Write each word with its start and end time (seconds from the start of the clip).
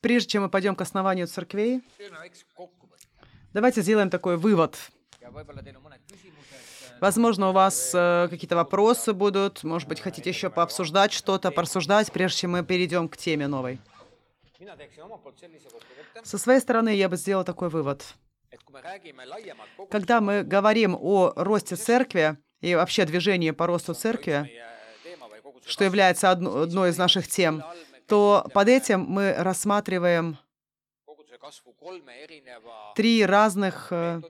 Прежде 0.00 0.28
чем 0.28 0.42
мы 0.42 0.50
пойдем 0.50 0.76
к 0.76 0.80
основанию 0.80 1.26
церквей, 1.26 1.82
давайте 3.52 3.82
сделаем 3.82 4.10
такой 4.10 4.36
вывод. 4.36 4.76
Возможно, 7.00 7.50
у 7.50 7.52
вас 7.52 7.92
э, 7.94 8.28
какие-то 8.30 8.56
вопросы 8.56 9.12
будут, 9.12 9.64
может 9.64 9.88
быть, 9.88 10.00
хотите 10.00 10.30
еще 10.30 10.48
пообсуждать 10.48 11.12
что-то, 11.12 11.50
порассуждать, 11.50 12.10
прежде 12.10 12.40
чем 12.40 12.52
мы 12.52 12.64
перейдем 12.64 13.08
к 13.08 13.16
теме 13.18 13.46
новой. 13.46 13.80
Со 16.22 16.38
своей 16.38 16.60
стороны 16.60 16.94
я 16.94 17.08
бы 17.08 17.16
сделал 17.16 17.44
такой 17.44 17.68
вывод. 17.68 18.14
Когда 19.90 20.20
мы 20.20 20.42
говорим 20.42 20.96
о 20.98 21.32
росте 21.36 21.76
церкви 21.76 22.38
и 22.60 22.74
вообще 22.74 23.04
движении 23.04 23.50
по 23.50 23.66
росту 23.66 23.92
церкви, 23.92 24.50
что 25.66 25.84
является 25.84 26.30
одной 26.30 26.90
из 26.90 26.96
наших 26.96 27.28
тем, 27.28 27.62
то 28.06 28.46
под 28.54 28.68
этим 28.68 29.00
мы 29.00 29.34
рассматриваем 29.36 30.38
три 32.94 33.26
разных, 33.26 33.88
э, 33.90 34.20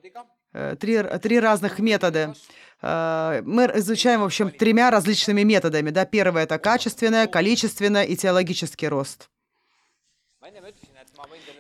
э, 0.53 0.77
три, 0.80 1.03
три 1.23 1.41
разных 1.41 1.79
метода. 1.79 2.35
Э, 2.83 3.43
мы 3.45 3.71
изучаем, 3.77 4.21
в 4.21 4.25
общем, 4.25 4.51
тремя 4.51 4.91
различными 4.91 5.43
методами. 5.43 5.91
Да? 5.91 6.05
Первое— 6.05 6.43
это 6.45 6.59
качественное, 6.59 7.27
количественное 7.27 8.05
и 8.05 8.16
теологический 8.16 8.89
рост. 8.89 9.29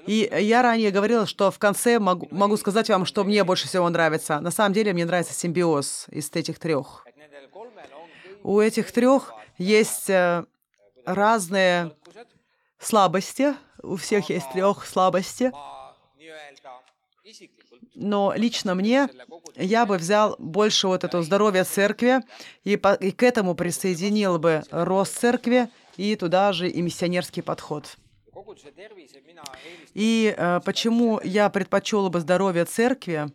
И 0.06 0.30
я 0.40 0.62
ранее 0.62 0.90
говорила, 0.90 1.26
что 1.26 1.50
в 1.50 1.58
конце 1.58 1.98
могу, 1.98 2.28
могу 2.30 2.56
сказать 2.56 2.88
вам, 2.88 3.04
что 3.04 3.24
мне 3.24 3.42
больше 3.42 3.66
всего 3.66 3.88
нравится. 3.88 4.40
На 4.40 4.50
самом 4.50 4.72
деле 4.72 4.92
мне 4.92 5.04
нравится 5.04 5.34
симбиоз 5.34 6.06
из 6.10 6.30
этих 6.32 6.58
трех. 6.58 7.04
У 8.42 8.60
этих 8.60 8.92
трех 8.92 9.34
есть 9.58 10.10
разные 11.04 11.92
слабости. 12.78 13.54
У 13.82 13.96
всех 13.96 14.28
есть 14.30 14.50
трех 14.52 14.86
слабости. 14.86 15.52
Но 17.94 18.34
лично 18.36 18.74
мне 18.74 19.08
я 19.54 19.86
бы 19.86 19.96
взял 19.96 20.36
больше 20.38 20.86
вот 20.86 21.02
этого 21.02 21.22
здоровья 21.22 21.64
церкви 21.64 22.22
и, 22.62 22.76
по, 22.76 22.92
и 22.92 23.10
к 23.10 23.22
этому 23.22 23.54
присоединил 23.54 24.38
бы 24.38 24.62
рост 24.70 25.18
церкви 25.18 25.70
и 25.96 26.14
туда 26.14 26.52
же 26.52 26.68
и 26.68 26.82
миссионерский 26.82 27.42
подход. 27.42 27.96
И 29.94 30.34
э, 30.36 30.60
почему 30.64 31.20
я 31.24 31.48
предпочел 31.48 32.10
бы 32.10 32.20
здоровье 32.20 32.66
церкви? 32.66 33.28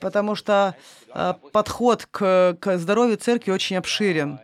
Потому 0.00 0.34
что 0.34 0.76
э, 1.14 1.34
подход 1.50 2.06
к, 2.10 2.58
к 2.60 2.78
здоровью 2.78 3.16
церкви 3.16 3.52
очень 3.52 3.76
обширен 3.76 4.38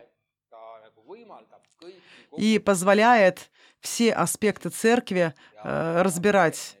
и 2.37 2.59
позволяет 2.59 3.49
все 3.79 4.13
аспекты 4.13 4.69
церкви 4.69 5.33
э, 5.63 6.01
разбирать 6.01 6.77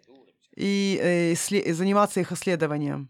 и, 0.55 0.99
э, 1.01 1.33
и 1.33 1.71
заниматься 1.71 2.19
их 2.19 2.31
исследованием. 2.31 3.09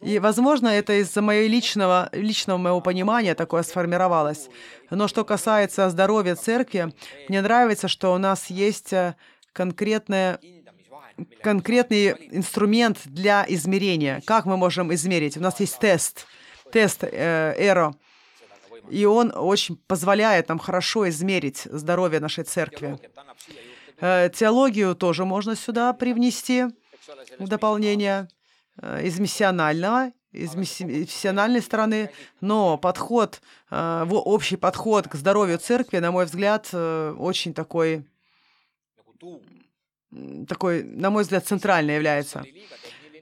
И, 0.00 0.18
возможно, 0.18 0.68
это 0.68 1.00
из-за 1.00 1.22
моего 1.22 1.48
личного, 1.48 2.10
личного 2.12 2.58
моего 2.58 2.80
понимания 2.80 3.34
такое 3.34 3.62
сформировалось. 3.62 4.50
Но 4.90 5.08
что 5.08 5.24
касается 5.24 5.88
здоровья 5.88 6.34
церкви, 6.34 6.92
мне 7.28 7.40
нравится, 7.40 7.88
что 7.88 8.12
у 8.12 8.18
нас 8.18 8.50
есть 8.50 8.92
э, 8.92 9.14
конкретное 9.52 10.40
конкретный 11.42 12.10
инструмент 12.32 12.98
для 13.04 13.44
измерения. 13.48 14.20
Как 14.26 14.46
мы 14.46 14.56
можем 14.56 14.92
измерить? 14.94 15.36
У 15.36 15.40
нас 15.40 15.60
есть 15.60 15.78
тест, 15.78 16.26
тест 16.72 17.04
э, 17.04 17.54
Эро. 17.56 17.94
И 18.90 19.04
он 19.04 19.32
очень 19.34 19.76
позволяет 19.86 20.48
нам 20.48 20.58
хорошо 20.58 21.08
измерить 21.08 21.66
здоровье 21.70 22.20
нашей 22.20 22.44
церкви. 22.44 22.98
Э, 24.00 24.30
теологию 24.30 24.94
тоже 24.94 25.24
можно 25.24 25.56
сюда 25.56 25.92
привнести 25.92 26.64
в 27.38 27.48
дополнение 27.48 28.28
э, 28.80 29.06
из 29.06 29.18
миссионального, 29.18 30.12
из 30.32 30.54
миссиональной 30.54 31.62
стороны, 31.62 32.10
но 32.40 32.76
подход, 32.76 33.40
э, 33.70 34.06
общий 34.10 34.56
подход 34.56 35.08
к 35.08 35.14
здоровью 35.14 35.58
церкви, 35.58 35.98
на 35.98 36.10
мой 36.10 36.24
взгляд, 36.24 36.74
очень 36.74 37.54
такой, 37.54 38.04
такой, 40.48 40.82
на 40.82 41.10
мой 41.10 41.22
взгляд, 41.22 41.46
центральный 41.46 41.94
является. 41.94 42.44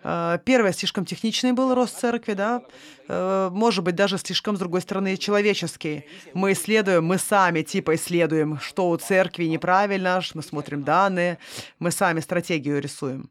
Э, 0.04 0.38
первое, 0.44 0.72
слишком 0.72 1.04
техничный 1.04 1.52
был 1.52 1.74
рост 1.74 1.98
церкви, 1.98 2.34
да, 2.34 2.62
э, 3.08 3.50
может 3.52 3.84
быть, 3.84 3.94
даже 3.94 4.18
слишком, 4.18 4.56
с 4.56 4.58
другой 4.58 4.80
стороны, 4.80 5.16
человеческий. 5.16 6.04
Мы 6.34 6.52
исследуем, 6.52 7.04
мы 7.04 7.18
сами 7.18 7.62
типа 7.62 7.94
исследуем, 7.94 8.58
что 8.58 8.90
у 8.90 8.96
церкви 8.96 9.44
неправильно, 9.44 10.20
мы 10.34 10.42
смотрим 10.42 10.82
данные, 10.82 11.38
мы 11.78 11.90
сами 11.90 12.20
стратегию 12.20 12.80
рисуем. 12.80 13.30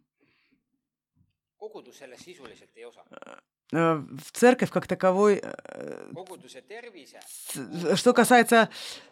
Э, 3.73 3.95
в 3.95 4.31
церковь 4.33 4.69
как 4.69 4.85
таковой, 4.85 5.41
э, 5.43 6.13
что 7.95 8.13
касается 8.13 8.69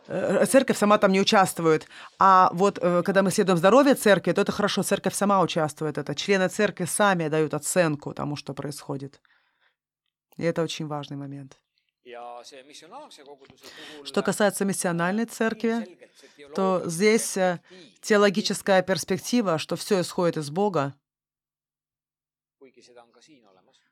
э, 0.07 0.45
церковь 0.47 0.77
сама 0.77 0.97
там 0.97 1.13
не 1.13 1.21
участвует, 1.21 1.87
а 2.17 2.49
вот 2.53 2.77
когда 2.77 3.23
мы 3.23 3.31
следуем 3.31 3.57
здоровье 3.57 3.95
церкви, 3.95 4.33
то 4.33 4.41
это 4.41 4.51
хорошо, 4.51 4.83
церковь 4.83 5.15
сама 5.15 5.41
участвует, 5.41 5.97
это 5.97 6.13
члены 6.13 6.49
церкви 6.49 6.83
сами 6.85 7.29
дают 7.29 7.53
оценку 7.53 8.13
тому, 8.13 8.35
что 8.35 8.53
происходит, 8.53 9.21
и 10.35 10.43
это 10.43 10.61
очень 10.61 10.87
важный 10.87 11.15
момент. 11.15 11.57
Что 14.03 14.21
касается 14.23 14.65
миссиональной 14.65 15.25
церкви, 15.25 15.97
то 16.53 16.81
здесь 16.85 17.37
теологическая 18.01 18.81
перспектива, 18.81 19.57
что 19.57 19.77
все 19.77 20.01
исходит 20.01 20.35
из 20.35 20.49
Бога, 20.49 20.95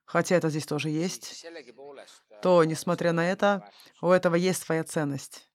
хотя 0.07 0.37
это 0.37 0.49
здесь 0.49 0.65
тоже 0.65 0.89
есть, 0.89 1.45
то, 2.41 2.63
несмотря 2.63 3.11
на 3.11 3.29
это, 3.29 3.69
у 4.01 4.09
этого 4.09 4.35
есть 4.35 4.63
своя 4.63 4.83
ценность. 4.83 5.47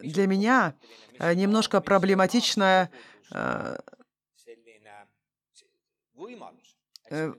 Для 0.00 0.26
меня 0.26 0.74
э, 1.18 1.34
немножко 1.34 1.80
проблематичная 1.80 2.90
э, 3.32 3.76
э, 7.10 7.32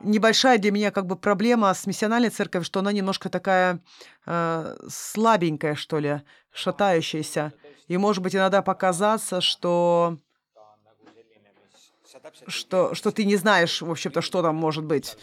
небольшая 0.00 0.58
для 0.58 0.72
меня 0.72 0.90
как 0.90 1.06
бы 1.06 1.16
проблема 1.16 1.72
с 1.72 1.86
миссиональной 1.86 2.30
церковью, 2.30 2.64
что 2.64 2.80
она 2.80 2.92
немножко 2.92 3.30
такая 3.30 3.80
слабенькая, 4.88 5.76
что 5.76 6.00
ли, 6.00 6.22
шатающаяся. 6.56 7.52
И, 7.88 7.96
может 7.96 8.22
быть, 8.22 8.34
иногда 8.34 8.62
показаться, 8.62 9.40
что 9.40 10.16
что, 12.48 12.94
что 12.94 13.10
ты 13.10 13.24
не 13.24 13.36
знаешь, 13.36 13.82
в 13.82 13.90
общем-то, 13.90 14.22
что 14.22 14.42
там 14.42 14.56
может 14.56 14.84
быть. 14.84 15.16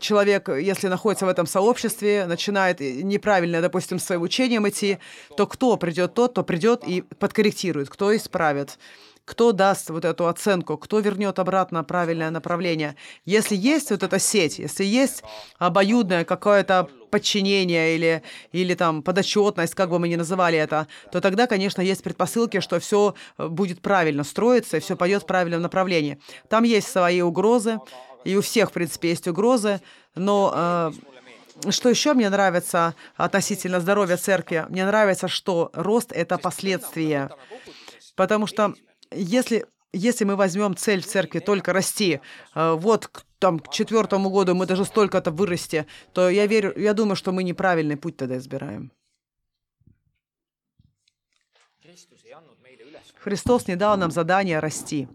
Человек, 0.00 0.48
если 0.48 0.88
находится 0.88 1.24
в 1.24 1.28
этом 1.28 1.46
сообществе, 1.46 2.26
начинает 2.26 2.80
неправильно, 2.80 3.60
допустим, 3.60 3.98
своим 3.98 4.22
учением 4.22 4.68
идти, 4.68 4.98
то 5.36 5.46
кто 5.46 5.76
придет 5.76 6.14
тот, 6.14 6.32
кто 6.32 6.42
придет 6.42 6.82
и 6.84 7.02
подкорректирует, 7.02 7.88
кто 7.88 8.14
исправит 8.14 8.78
кто 9.24 9.52
даст 9.52 9.90
вот 9.90 10.04
эту 10.04 10.26
оценку, 10.26 10.76
кто 10.76 10.98
вернет 11.00 11.38
обратно 11.38 11.84
правильное 11.84 12.30
направление. 12.30 12.96
Если 13.24 13.56
есть 13.56 13.90
вот 13.90 14.02
эта 14.02 14.18
сеть, 14.18 14.58
если 14.58 14.84
есть 14.84 15.22
обоюдное 15.58 16.24
какое-то 16.24 16.88
подчинение 17.10 17.94
или, 17.94 18.22
или 18.52 18.74
там 18.74 19.02
подотчетность, 19.02 19.74
как 19.74 19.90
бы 19.90 19.98
мы 19.98 20.08
ни 20.08 20.16
называли 20.16 20.58
это, 20.58 20.88
то 21.12 21.20
тогда, 21.20 21.46
конечно, 21.46 21.82
есть 21.82 22.02
предпосылки, 22.02 22.60
что 22.60 22.80
все 22.80 23.14
э, 23.36 23.48
будет 23.48 23.82
правильно 23.82 24.24
строиться 24.24 24.78
и 24.78 24.80
все 24.80 24.96
пойдет 24.96 25.22
в 25.22 25.26
правильном 25.26 25.62
направлении. 25.62 26.18
Там 26.48 26.64
есть 26.64 26.88
свои 26.88 27.20
угрозы, 27.20 27.78
и 28.24 28.36
у 28.36 28.40
всех, 28.40 28.70
в 28.70 28.72
принципе, 28.72 29.10
есть 29.10 29.28
угрозы, 29.28 29.80
но 30.14 30.52
э, 30.54 30.90
что 31.70 31.88
еще 31.88 32.14
мне 32.14 32.30
нравится 32.30 32.94
относительно 33.16 33.80
здоровья 33.80 34.16
церкви? 34.16 34.64
Мне 34.68 34.86
нравится, 34.86 35.28
что 35.28 35.70
рост— 35.74 36.12
это 36.14 36.38
последствия. 36.38 37.30
Потому 38.16 38.46
что 38.46 38.74
если, 39.14 39.66
если 39.92 40.24
мы 40.24 40.36
возьмем 40.36 40.76
цель 40.76 41.02
в 41.02 41.06
церкви 41.06 41.40
только 41.40 41.72
расти, 41.72 42.20
э, 42.54 42.72
вот 42.74 43.24
там 43.38 43.58
к 43.58 43.70
четвертому 43.70 44.30
году 44.30 44.54
мы 44.54 44.66
даже 44.66 44.84
столько-то 44.84 45.30
вырасти, 45.30 45.86
то 46.12 46.30
я 46.30 46.46
верю, 46.46 46.72
я 46.76 46.94
думаю, 46.94 47.16
что 47.16 47.32
мы 47.32 47.42
неправильный 47.42 47.96
путь 47.96 48.16
тогда 48.16 48.36
избираем. 48.36 48.92
Христос 53.16 53.68
не 53.68 53.76
дал 53.76 53.96
нам 53.96 54.10
задание 54.10 54.58
расти. 54.58 55.08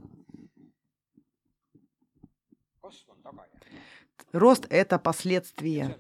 Рост— 4.31 4.65
это 4.69 4.99
последствие. 4.99 5.97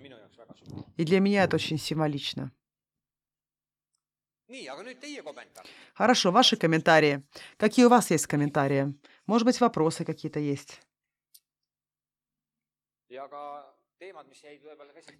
И 0.97 1.03
для 1.03 1.19
меня 1.19 1.43
это 1.43 1.55
очень 1.55 1.77
символично. 1.77 2.51
Хорошо, 5.93 6.31
ваши 6.31 6.55
комментарии. 6.55 7.23
Какие 7.57 7.85
у 7.85 7.89
вас 7.89 8.11
есть 8.11 8.27
комментарии? 8.27 8.93
Может 9.25 9.45
быть, 9.45 9.59
вопросы 9.59 10.05
какие-то 10.05 10.39
есть. 10.39 10.81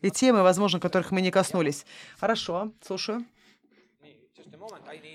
И 0.01 0.11
темы, 0.11 0.43
возможно, 0.43 0.79
которых 0.79 1.11
мы 1.11 1.21
не 1.21 1.31
коснулись. 1.31 1.85
Хорошо, 2.19 2.71
слушаю. 2.81 3.25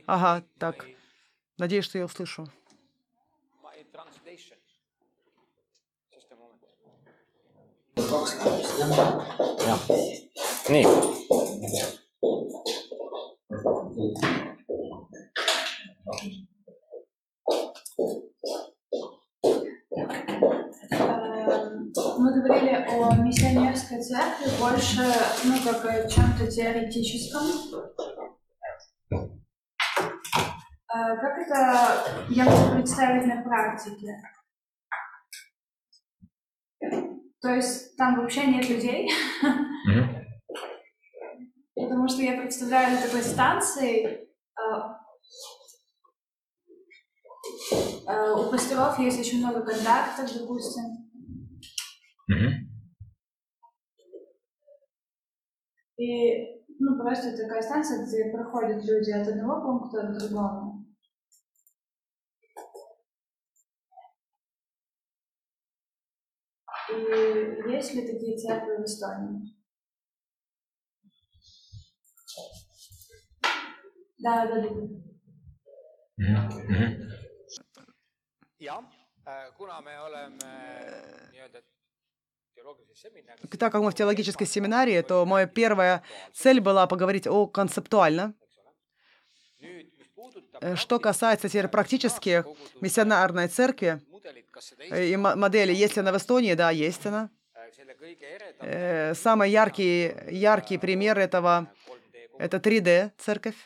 Ага, 0.06 0.44
так. 0.58 0.86
Надеюсь, 1.58 1.84
что 1.84 1.98
я 1.98 2.04
услышу. 2.04 2.48
nii. 10.72 10.84
Мы 13.52 13.60
говорили 22.32 22.72
о 22.88 23.14
миссионерской 23.16 24.02
церкви 24.02 24.48
больше, 24.58 25.02
ну, 25.44 25.54
как 25.64 25.84
о 25.84 26.08
чем-то 26.08 26.50
теоретическом. 26.50 27.42
Как 30.88 31.38
это 31.38 32.24
я 32.30 32.44
могу 32.46 32.74
представить 32.76 33.26
на 33.26 33.42
практике? 33.42 34.16
То 37.42 37.54
есть 37.54 37.96
там 37.98 38.16
вообще 38.16 38.46
нет 38.46 38.66
людей. 38.70 39.10
Mm-hmm. 39.90 40.21
Потому 41.74 42.08
что 42.08 42.22
я 42.22 42.40
представляю 42.40 42.96
на 42.96 43.02
такой 43.02 43.22
станции, 43.22 44.28
у 48.06 48.50
пасторов 48.50 48.98
есть 48.98 49.20
очень 49.20 49.38
много 49.38 49.62
контактов, 49.62 50.30
допустим. 50.38 50.84
Mm-hmm. 52.30 52.52
И 55.98 56.62
ну, 56.78 56.98
просто 56.98 57.36
такая 57.36 57.62
станция, 57.62 58.06
где 58.06 58.30
проходят 58.32 58.84
люди 58.84 59.10
от 59.10 59.28
одного 59.28 59.60
пункта 59.62 60.06
к 60.06 60.18
другому. 60.18 60.86
И 66.90 66.94
есть 67.70 67.94
ли 67.94 68.06
такие 68.06 68.36
церкви 68.36 68.76
в 68.76 68.84
Эстонии? 68.84 69.61
Да, 74.18 74.46
да, 74.46 74.60
да. 74.60 74.68
так 83.58 83.72
как 83.72 83.82
мы 83.82 83.90
в 83.90 83.94
теологической 83.94 84.46
семинарии, 84.46 85.00
то 85.02 85.26
моя 85.26 85.46
первая 85.46 86.02
цель 86.32 86.60
была 86.60 86.86
поговорить 86.86 87.26
о 87.26 87.46
концептуально. 87.46 88.34
Что 90.76 91.00
касается 91.00 91.48
теперь 91.48 91.68
практически 91.68 92.44
миссионарной 92.80 93.48
церкви, 93.48 94.00
и 94.94 95.16
модели, 95.16 95.72
есть 95.72 95.96
ли 95.96 96.00
она 96.00 96.12
в 96.12 96.16
Эстонии? 96.16 96.54
Да, 96.54 96.70
есть 96.70 97.04
она. 97.06 97.30
Э, 98.60 99.14
самый 99.14 99.50
яркий, 99.50 100.14
яркий 100.30 100.78
пример 100.78 101.18
этого– 101.18 101.72
это 102.42 102.56
3D 102.56 103.12
церковь. 103.18 103.56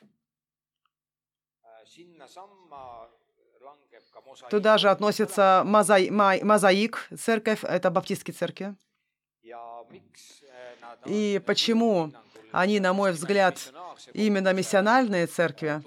Туда 4.51 4.77
же 4.77 4.91
относится 4.91 5.63
мозаик 5.65 7.09
церковь, 7.19 7.65
это 7.65 7.91
баптистские 7.91 8.35
церкви. 8.35 8.75
И 11.07 11.41
почему 11.47 12.13
они, 12.53 12.81
на 12.81 12.93
мой 12.93 13.13
взгляд, 13.13 13.73
именно 14.13 14.53
миссиональные 14.53 15.27
церкви, 15.27 15.83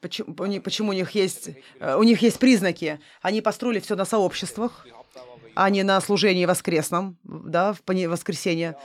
Почему, 0.00 0.34
почему 0.34 0.90
у 0.90 0.92
них 0.92 1.12
есть 1.12 1.50
э, 1.78 1.94
у 1.94 2.02
них 2.02 2.22
есть 2.22 2.40
признаки? 2.40 2.98
Они 3.20 3.40
построили 3.40 3.78
все 3.78 3.94
на 3.94 4.04
сообществах, 4.04 4.84
а 5.54 5.70
не 5.70 5.84
на 5.84 6.00
служении 6.00 6.44
воскресном, 6.44 7.16
да, 7.22 7.72
в 7.72 7.82
воскресенье. 7.86 8.76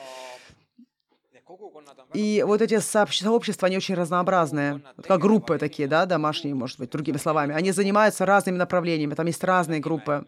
И 2.13 2.43
вот 2.45 2.61
эти 2.61 2.79
сообщества, 2.79 3.67
они 3.67 3.77
очень 3.77 3.95
разнообразные, 3.95 4.81
как 5.07 5.19
группы 5.21 5.57
такие, 5.57 5.87
да, 5.87 6.05
домашние, 6.05 6.55
может 6.55 6.79
быть, 6.79 6.89
другими 6.91 7.17
словами. 7.17 7.53
Они 7.53 7.71
занимаются 7.71 8.25
разными 8.25 8.57
направлениями, 8.57 9.13
там 9.13 9.27
есть 9.27 9.43
разные 9.43 9.79
группы. 9.79 10.25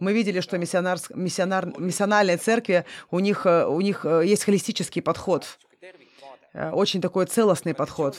Мы 0.00 0.12
видели, 0.12 0.40
что 0.40 0.58
миссионар, 0.58 0.98
миссионар, 1.14 1.66
миссиональные 1.78 2.36
церкви, 2.36 2.84
у 3.10 3.18
них, 3.18 3.46
э, 3.46 3.66
у 3.66 3.80
них 3.80 4.04
э, 4.04 4.22
есть 4.24 4.44
холистический 4.44 5.02
подход, 5.02 5.58
очень 6.54 7.00
такой 7.00 7.26
целостный 7.26 7.74
подход. 7.74 8.16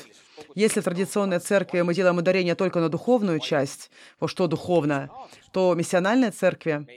Если 0.55 0.79
в 0.79 0.83
традиционной 0.83 1.39
церкви 1.39 1.81
мы 1.81 1.93
делаем 1.93 2.17
ударение 2.17 2.55
только 2.55 2.79
на 2.79 2.89
духовную 2.89 3.39
часть, 3.39 3.91
вот 4.19 4.27
что 4.27 4.47
духовно, 4.47 5.09
то 5.51 5.73
миссиональная 5.75 6.31
церкви 6.31 6.87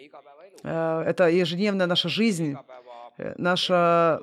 э,— 0.63 1.05
это 1.07 1.29
ежедневная 1.29 1.87
наша 1.87 2.09
жизнь, 2.09 2.57
э, 3.19 3.35
наша, 3.37 4.21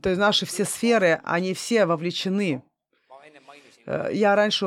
то 0.00 0.08
есть 0.10 0.20
наши 0.20 0.46
все 0.46 0.64
сферы, 0.64 1.20
они 1.24 1.54
все 1.54 1.86
вовлечены 1.86 2.62
Э, 3.86 4.10
я 4.12 4.34
раньше, 4.36 4.66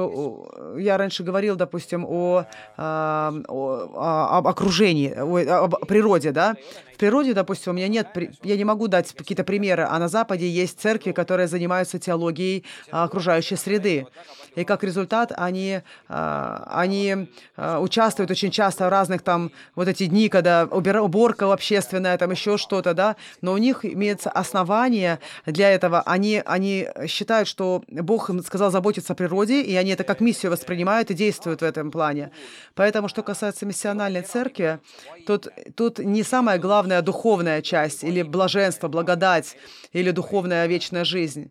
я 0.77 0.97
раньше 0.97 1.23
говорил, 1.23 1.55
допустим, 1.55 2.05
о, 2.05 2.45
о, 2.77 3.31
о, 3.47 4.37
об 4.37 4.47
окружении, 4.47 5.13
о, 5.13 5.65
о 5.65 5.67
природе, 5.85 6.31
да. 6.31 6.55
В 6.95 6.97
природе, 6.97 7.33
допустим, 7.33 7.73
у 7.73 7.75
меня 7.75 7.89
нет, 7.89 8.07
я 8.41 8.55
не 8.55 8.63
могу 8.63 8.87
дать 8.87 9.11
какие-то 9.13 9.43
примеры, 9.43 9.83
а 9.83 9.99
на 9.99 10.07
Западе 10.07 10.49
есть 10.49 10.79
церкви, 10.79 11.11
которые 11.11 11.49
занимаются 11.49 11.99
теологией 11.99 12.63
окружающей 12.89 13.57
среды. 13.57 14.07
И 14.55 14.63
как 14.63 14.81
результат 14.81 15.33
они, 15.35 15.81
а, 16.07 16.65
они 16.71 17.27
а, 17.57 17.81
участвуют 17.81 18.31
очень 18.31 18.49
часто 18.49 18.85
в 18.85 18.89
разных 18.89 19.23
там 19.23 19.51
вот 19.75 19.89
эти 19.89 20.05
дни, 20.05 20.29
когда 20.29 20.63
уборка 20.63 21.51
общественная, 21.51 22.17
там 22.17 22.31
еще 22.31 22.57
что-то, 22.57 22.93
да, 22.93 23.17
но 23.41 23.51
у 23.51 23.57
них 23.57 23.83
имеется 23.83 24.29
основание 24.29 25.19
для 25.45 25.71
этого. 25.71 26.01
Они, 26.03 26.41
они 26.45 26.87
считают, 27.07 27.49
что 27.49 27.83
Бог 27.89 28.29
им 28.29 28.41
сказал 28.41 28.71
заботиться 28.71 29.11
о 29.11 29.15
природе, 29.17 29.61
и 29.61 29.75
они 29.75 29.91
это 29.91 30.05
как 30.05 30.21
миссию 30.21 30.53
воспринимают 30.53 31.11
и 31.11 31.13
действуют 31.13 31.59
в 31.59 31.65
этом 31.65 31.91
плане. 31.91 32.31
Поэтому, 32.73 33.09
что 33.09 33.21
касается 33.21 33.65
миссиональной 33.65 34.21
церкви, 34.21 34.79
тут, 35.27 35.49
тут 35.75 35.99
не 35.99 36.23
самая 36.23 36.57
главная 36.85 37.01
духовная 37.01 37.61
часть 37.61 38.03
или 38.03 38.21
блаженство, 38.21 38.87
благодать 38.87 39.57
или 39.93 40.11
духовная 40.11 40.67
вечная 40.67 41.03
жизнь. 41.03 41.49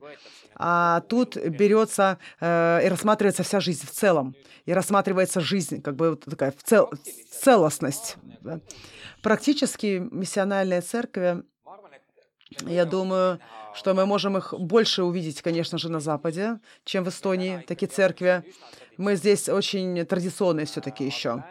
А 0.56 1.00
тут 1.08 1.36
берется 1.36 2.18
э, 2.40 2.80
и 2.84 2.88
рассматривается 2.88 3.42
вся 3.42 3.58
жизнь 3.58 3.84
в 3.84 3.90
целом. 3.90 4.36
И 4.66 4.72
рассматривается 4.72 5.40
жизнь, 5.40 5.82
как 5.82 5.96
бы 5.96 6.10
вот 6.10 6.24
такая 6.24 6.52
в 6.52 6.62
цел, 6.62 6.88
целостность. 7.42 8.16
Практически 9.22 10.00
миссиональные 10.12 10.80
церкви, 10.80 11.42
я 12.60 12.84
думаю, 12.84 13.40
что 13.74 13.94
мы 13.94 14.06
можем 14.06 14.36
их 14.36 14.54
больше 14.56 15.02
увидеть, 15.02 15.42
конечно 15.42 15.78
же, 15.78 15.88
на 15.88 15.98
Западе, 15.98 16.60
чем 16.84 17.02
в 17.02 17.08
Эстонии, 17.08 17.64
такие 17.66 17.88
церкви. 17.88 18.44
Мы 18.96 19.16
здесь 19.16 19.48
очень 19.48 20.06
традиционные 20.06 20.66
все-таки 20.66 21.04
еще. 21.04 21.42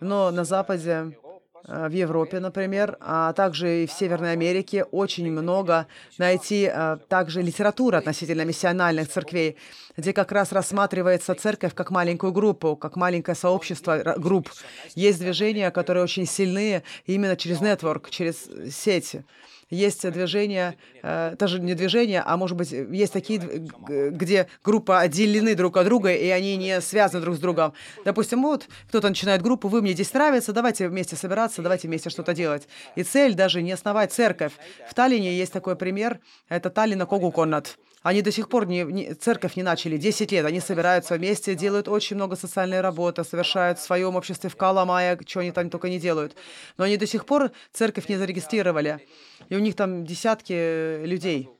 Но 0.00 0.32
на 0.32 0.44
Западе 0.44 1.14
в 1.64 1.90
Европе, 1.90 2.40
например, 2.40 2.96
а 3.00 3.32
также 3.32 3.84
и 3.84 3.86
в 3.86 3.92
Северной 3.92 4.32
Америке 4.32 4.84
очень 4.84 5.30
много 5.30 5.86
найти 6.18 6.70
э, 6.72 6.98
также 7.08 7.42
литературы 7.42 7.98
относительно 7.98 8.42
миссиональных 8.44 9.08
церквей, 9.08 9.56
где 9.96 10.12
как 10.12 10.32
раз 10.32 10.52
рассматривается 10.52 11.34
церковь 11.34 11.74
как 11.74 11.90
маленькую 11.90 12.32
группу, 12.32 12.76
как 12.76 12.96
маленькое 12.96 13.34
сообщество 13.34 14.14
групп. 14.16 14.50
Есть 14.94 15.20
движения, 15.20 15.70
которые 15.70 16.04
очень 16.04 16.26
сильные 16.26 16.82
именно 17.06 17.36
через 17.36 17.60
нетворк, 17.60 18.10
через 18.10 18.48
сети 18.72 19.24
есть 19.70 20.08
движения, 20.10 20.76
э, 21.02 21.34
даже 21.38 21.60
не 21.60 21.74
движения, 21.74 22.22
а 22.24 22.36
может 22.36 22.56
быть, 22.56 22.72
есть 22.72 23.12
такие, 23.12 23.38
где 23.38 24.48
группы 24.64 24.94
отделены 24.94 25.54
друг 25.54 25.76
от 25.76 25.86
друга, 25.86 26.12
и 26.12 26.28
они 26.28 26.56
не 26.56 26.80
связаны 26.80 27.22
друг 27.22 27.36
с 27.36 27.38
другом. 27.38 27.72
Допустим, 28.04 28.42
вот 28.42 28.68
кто-то 28.88 29.08
начинает 29.08 29.42
группу, 29.42 29.68
вы 29.68 29.80
мне 29.82 29.92
здесь 29.92 30.12
нравится, 30.12 30.52
давайте 30.52 30.88
вместе 30.88 31.16
собираться, 31.16 31.62
давайте 31.62 31.88
вместе 31.88 32.10
что-то 32.10 32.34
делать. 32.34 32.68
И 32.96 33.02
цель 33.02 33.34
даже 33.34 33.62
не 33.62 33.72
основать 33.72 34.12
церковь. 34.12 34.52
В 34.88 34.94
Таллине 34.94 35.32
есть 35.32 35.52
такой 35.52 35.76
пример, 35.76 36.20
это 36.48 36.70
Таллина 36.70 37.06
Когуконнат. 37.06 37.78
Они 38.02 38.22
до 38.22 38.32
сих 38.32 38.48
пор 38.48 38.66
не, 38.66 38.82
не, 38.82 39.14
церковь 39.14 39.56
не 39.56 39.62
начали, 39.62 39.98
10 39.98 40.32
лет. 40.32 40.46
Они 40.46 40.60
собираются 40.60 41.16
вместе, 41.16 41.54
делают 41.54 41.86
очень 41.86 42.16
много 42.16 42.34
социальной 42.34 42.80
работы, 42.80 43.24
совершают 43.24 43.78
в 43.78 43.82
своем 43.82 44.16
обществе 44.16 44.48
в 44.48 44.56
Каламая, 44.56 45.18
что 45.26 45.40
они 45.40 45.52
там 45.52 45.68
только 45.68 45.90
не 45.90 45.98
делают. 45.98 46.34
Но 46.78 46.84
они 46.84 46.96
до 46.96 47.06
сих 47.06 47.26
пор 47.26 47.50
церковь 47.72 48.08
не 48.08 48.16
зарегистрировали. 48.16 49.06
И 49.50 49.56
у 49.56 49.58
них 49.58 49.76
там 49.76 50.06
десятки 50.06 51.04
людей, 51.04 51.50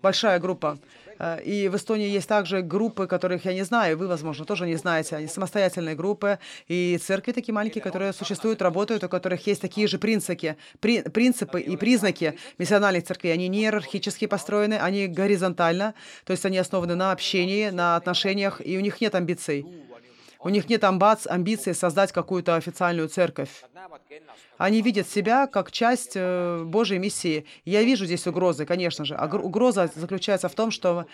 большая 0.00 0.38
группа. 0.38 0.78
Э, 1.18 1.42
и 1.42 1.68
в 1.68 1.76
Эстонии 1.76 2.08
есть 2.08 2.28
также 2.28 2.62
группы, 2.62 3.06
которых 3.06 3.44
я 3.44 3.54
не 3.54 3.62
знаю, 3.62 3.98
вы, 3.98 4.06
возможно, 4.08 4.44
тоже 4.44 4.66
не 4.66 4.76
знаете. 4.76 5.16
Они 5.16 5.26
самостоятельные 5.26 5.94
группы, 5.94 6.38
и 6.68 6.98
церкви 7.02 7.32
такие 7.32 7.54
маленькие, 7.54 7.82
которые 7.82 8.12
существуют, 8.12 8.62
работают, 8.62 9.04
у 9.04 9.08
которых 9.08 9.46
есть 9.46 9.60
такие 9.60 9.86
же 9.86 9.98
принципы, 9.98 10.56
при, 10.80 11.02
принципы 11.02 11.60
и 11.60 11.76
признаки 11.76 12.38
миссиональных 12.58 13.04
церквей. 13.04 13.32
Они 13.32 13.48
не 13.48 13.62
иерархически 13.62 14.26
построены, 14.26 14.74
они 14.74 15.06
горизонтально, 15.06 15.94
то 16.24 16.32
есть 16.32 16.44
они 16.44 16.58
основаны 16.58 16.94
на 16.94 17.12
общении, 17.12 17.70
на 17.70 17.96
отношениях, 17.96 18.60
и 18.64 18.76
у 18.76 18.80
них 18.80 19.00
нет 19.00 19.14
амбиций. 19.14 19.66
У 20.44 20.50
них 20.50 20.68
нет 20.68 20.84
амбац, 20.84 21.26
амбиции 21.26 21.72
создать 21.72 22.12
какую-то 22.12 22.56
официальную 22.56 23.08
церковь. 23.08 23.64
Они 24.58 24.82
видят 24.82 25.08
себя 25.08 25.46
как 25.46 25.72
часть 25.72 26.12
э, 26.14 26.62
Божьей 26.64 26.98
миссии. 26.98 27.46
Я 27.64 27.82
вижу 27.82 28.04
здесь 28.04 28.26
угрозы, 28.26 28.66
конечно 28.66 29.04
же. 29.04 29.16
Угроза 29.16 29.90
заключается 29.94 30.48
в 30.48 30.54
том, 30.54 30.70
что 30.70 31.06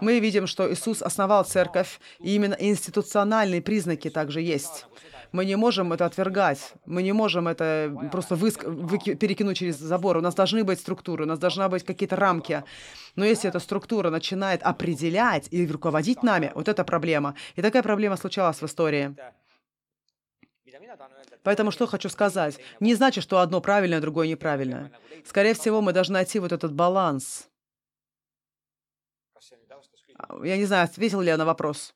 мы 0.00 0.20
видим, 0.20 0.46
что 0.46 0.72
Иисус 0.72 1.02
основал 1.02 1.44
церковь, 1.44 1.98
и 2.20 2.34
именно 2.34 2.54
институциональные 2.54 3.62
признаки 3.62 4.10
также 4.10 4.42
есть. 4.42 4.86
Мы 5.34 5.46
не 5.46 5.56
можем 5.56 5.92
это 5.92 6.06
отвергать, 6.06 6.74
мы 6.86 7.02
не 7.02 7.12
можем 7.12 7.48
это 7.48 7.92
просто 8.12 8.36
выск... 8.36 8.62
выки... 8.62 9.14
перекинуть 9.14 9.56
через 9.56 9.76
забор. 9.78 10.16
У 10.16 10.20
нас 10.20 10.32
должны 10.32 10.62
быть 10.62 10.78
структуры, 10.78 11.24
у 11.24 11.26
нас 11.26 11.40
должны 11.40 11.68
быть 11.68 11.84
какие-то 11.84 12.14
рамки. 12.14 12.62
Но 13.16 13.24
если 13.24 13.48
эта 13.48 13.58
структура 13.58 14.10
начинает 14.10 14.62
определять 14.62 15.48
и 15.50 15.66
руководить 15.66 16.22
нами, 16.22 16.52
вот 16.54 16.68
это 16.68 16.84
проблема. 16.84 17.34
И 17.56 17.62
такая 17.62 17.82
проблема 17.82 18.16
случалась 18.16 18.62
в 18.62 18.66
истории. 18.66 19.16
Поэтому 21.42 21.72
что 21.72 21.88
хочу 21.88 22.08
сказать? 22.08 22.60
Не 22.78 22.94
значит, 22.94 23.24
что 23.24 23.38
одно 23.38 23.60
правильное, 23.60 24.00
другое 24.00 24.28
неправильное. 24.28 24.92
Скорее 25.26 25.54
всего, 25.54 25.80
мы 25.80 25.92
должны 25.92 26.12
найти 26.12 26.38
вот 26.38 26.52
этот 26.52 26.72
баланс. 26.72 27.48
Я 30.44 30.56
не 30.56 30.64
знаю, 30.64 30.84
ответил 30.84 31.20
ли 31.22 31.26
я 31.26 31.36
на 31.36 31.44
вопрос. 31.44 31.92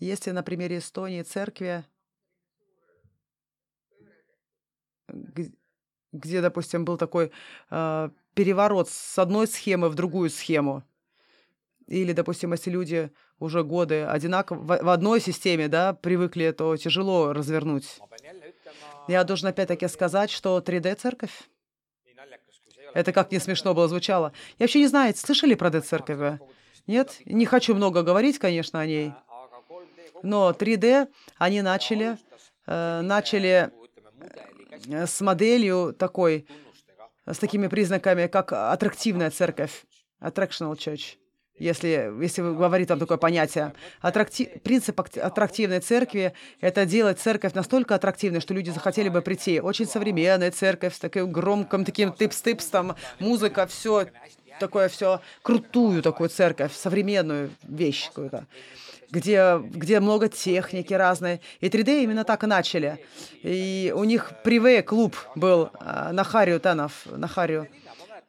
Если 0.00 0.30
на 0.30 0.42
примере 0.42 0.78
Эстонии 0.78 1.22
церкви, 1.22 1.84
где, 6.12 6.40
допустим, 6.40 6.84
был 6.84 6.96
такой 6.96 7.30
э, 7.70 8.10
переворот 8.34 8.88
с 8.88 9.18
одной 9.18 9.46
схемы 9.46 9.88
в 9.88 9.94
другую 9.94 10.30
схему, 10.30 10.82
или, 11.86 12.12
допустим, 12.12 12.52
если 12.52 12.70
люди 12.70 13.10
уже 13.38 13.62
годы 13.62 14.04
одинаково 14.04 14.82
в, 14.82 14.88
одной 14.88 15.20
системе, 15.20 15.68
да, 15.68 15.92
привыкли, 15.92 16.50
то 16.52 16.76
тяжело 16.76 17.32
развернуть. 17.32 18.00
Я 19.06 19.24
должен 19.24 19.48
опять-таки 19.48 19.86
сказать, 19.88 20.30
что 20.30 20.58
3D-церковь 20.58 21.48
это 22.94 23.12
как 23.12 23.30
не 23.30 23.38
смешно 23.38 23.74
было 23.74 23.88
звучало. 23.88 24.32
Я 24.58 24.64
вообще 24.64 24.80
не 24.80 24.88
знаю, 24.88 25.14
слышали 25.14 25.54
про 25.54 25.70
D-церковь? 25.70 26.40
Нет? 26.86 27.20
Не 27.24 27.46
хочу 27.46 27.74
много 27.74 28.02
говорить, 28.02 28.38
конечно, 28.38 28.80
о 28.80 28.86
ней. 28.86 29.12
Но 30.22 30.50
3D 30.52 31.08
они 31.38 31.62
начали, 31.62 32.18
э, 32.66 33.00
начали 33.02 33.70
э, 34.88 35.06
с 35.06 35.20
моделью 35.20 35.92
такой, 35.92 36.46
с 37.26 37.38
такими 37.38 37.68
признаками, 37.68 38.26
как 38.26 38.52
аттрактивная 38.52 39.30
церковь, 39.30 39.84
attractional 40.20 40.74
church 40.76 41.16
если, 41.60 42.12
если 42.20 42.40
говорить 42.40 42.88
там 42.88 42.98
такое 42.98 43.18
понятие. 43.18 43.74
Аттракти... 44.00 44.60
Принцип 44.64 44.98
аттрактивной 44.98 45.80
церкви— 45.80 46.32
это 46.60 46.86
делать 46.86 47.20
церковь 47.20 47.52
настолько 47.52 47.94
аттрактивной, 47.94 48.40
что 48.40 48.54
люди 48.54 48.70
захотели 48.70 49.08
бы 49.10 49.20
прийти. 49.20 49.60
Очень 49.60 49.86
современная 49.86 50.50
церковь 50.50 50.96
с 50.96 50.98
таким 50.98 51.30
громким 51.30 51.84
таким 51.84 52.10
тыпс-тыпс, 52.10 52.70
там 52.70 52.96
музыка, 53.18 53.66
все 53.66 54.06
такое 54.58 54.88
все 54.88 55.20
крутую 55.42 56.02
такую 56.02 56.28
церковь, 56.30 56.74
современную 56.74 57.50
вещь 57.62 58.08
какую-то 58.08 58.46
где, 59.10 59.58
где 59.58 60.00
много 60.00 60.28
техники 60.28 60.94
разной. 60.94 61.40
И 61.60 61.68
3D 61.68 62.02
именно 62.02 62.24
так 62.24 62.44
и 62.44 62.46
начали. 62.46 63.04
И 63.42 63.92
у 63.96 64.04
них 64.04 64.32
приве 64.44 64.82
клуб 64.82 65.16
был 65.34 65.70
а, 65.80 66.12
на 66.12 66.24
Харию 66.24 66.60
Танов, 66.60 67.06
на 67.06 67.28
Харию. 67.28 67.68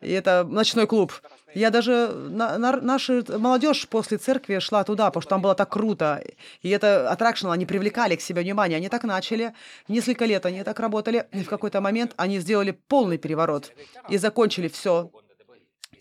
И 0.01 0.11
это 0.11 0.43
ночной 0.43 0.87
клуб. 0.87 1.13
Я 1.53 1.69
даже, 1.69 2.07
на, 2.07 2.57
на, 2.57 2.77
наша 2.77 3.23
молодежь 3.37 3.87
после 3.87 4.17
церкви 4.17 4.59
шла 4.59 4.83
туда, 4.83 5.07
потому 5.07 5.21
что 5.21 5.29
там 5.29 5.41
было 5.41 5.53
так 5.53 5.69
круто. 5.69 6.23
И 6.61 6.69
это 6.69 7.11
аттракшн, 7.11 7.49
они 7.49 7.65
привлекали 7.65 8.15
к 8.15 8.21
себе 8.21 8.41
внимание. 8.41 8.77
Они 8.77 8.89
так 8.89 9.03
начали. 9.03 9.53
Несколько 9.87 10.25
лет 10.25 10.45
они 10.45 10.63
так 10.63 10.79
работали. 10.79 11.27
И 11.33 11.43
в 11.43 11.49
какой-то 11.49 11.81
момент 11.81 12.13
они 12.15 12.39
сделали 12.39 12.71
полный 12.71 13.17
переворот. 13.17 13.73
И 14.09 14.17
закончили 14.17 14.69
все. 14.69 15.11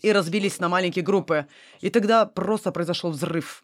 И 0.01 0.11
разбились 0.11 0.59
на 0.59 0.69
маленькие 0.69 1.03
группы. 1.03 1.47
И 1.81 1.89
тогда 1.89 2.25
просто 2.25 2.71
произошел 2.71 3.11
взрыв 3.11 3.63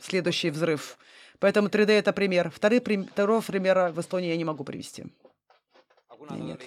следующий 0.00 0.50
взрыв. 0.50 0.98
Поэтому 1.38 1.68
3D 1.68 1.90
это 1.90 2.12
пример. 2.12 2.50
Второй, 2.50 2.80
второго 2.80 3.40
примера 3.40 3.90
в 3.92 4.00
Эстонии 4.00 4.30
я 4.30 4.36
не 4.36 4.44
могу 4.44 4.64
привести. 4.64 5.04
Нет. 6.30 6.60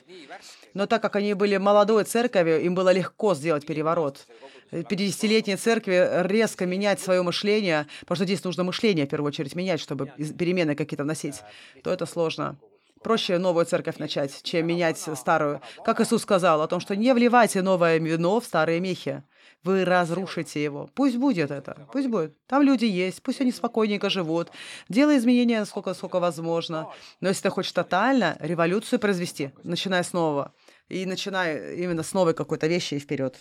Но 0.74 0.86
так 0.86 1.01
как 1.01 1.15
они 1.15 1.34
были 1.34 1.55
молодой 1.57 2.03
церковью, 2.03 2.62
им 2.62 2.75
было 2.75 2.91
легко 2.91 3.34
сделать 3.36 3.65
переворот. 3.65 4.27
50-летней 4.72 5.55
церкви 5.55 6.10
резко 6.27 6.65
менять 6.65 7.00
свое 7.00 7.22
мышление, 7.22 7.88
потому 8.01 8.17
что 8.17 8.25
здесь 8.25 8.43
нужно 8.43 8.63
мышление 8.63 9.05
в 9.05 9.10
первую 9.10 9.29
очередь 9.29 9.55
менять, 9.55 9.79
чтобы 9.79 10.07
перемены 10.38 10.75
какие-то 10.75 11.03
вносить, 11.03 11.41
то 11.84 11.91
это 11.91 12.05
сложно. 12.05 12.57
Проще 13.01 13.38
новую 13.38 13.65
церковь 13.65 13.98
начать, 13.98 14.41
чем 14.43 14.67
менять 14.67 14.98
старую. 14.98 15.62
Как 15.86 16.01
Иисус 16.01 16.24
сказал 16.24 16.62
о 16.62 16.67
том, 16.67 16.79
что 16.79 16.95
не 16.95 17.13
вливайте 17.13 17.62
новое 17.62 17.98
вино 18.00 18.39
в 18.39 18.45
старые 18.45 18.79
мехи. 18.79 19.24
Вы 19.65 19.84
разрушите 19.84 20.63
его. 20.63 20.88
Пусть 20.93 21.17
будет 21.17 21.50
это. 21.50 21.88
Пусть 21.91 22.07
будет. 22.07 22.38
Там 22.45 22.62
люди 22.62 22.86
есть. 22.86 23.24
Пусть 23.24 23.41
они 23.41 23.51
спокойненько 23.51 24.12
живут. 24.12 24.51
Делай 24.89 25.17
изменения 25.17 25.65
сколько, 25.65 25.95
сколько 25.95 26.19
возможно. 26.19 26.91
Но 27.19 27.29
если 27.29 27.41
ты 27.41 27.50
хочешь 27.50 27.72
тотально 27.72 28.38
революцию 28.39 29.00
произвести, 29.00 29.53
начиная 29.63 30.03
с 30.03 30.13
нового. 30.13 30.53
И 30.88 31.07
начиная 31.07 31.74
именно 31.74 32.03
с 32.03 32.13
новой 32.13 32.36
какой-то 32.36 32.67
вещи 32.67 32.93
и 32.93 33.00
вперед. 33.00 33.39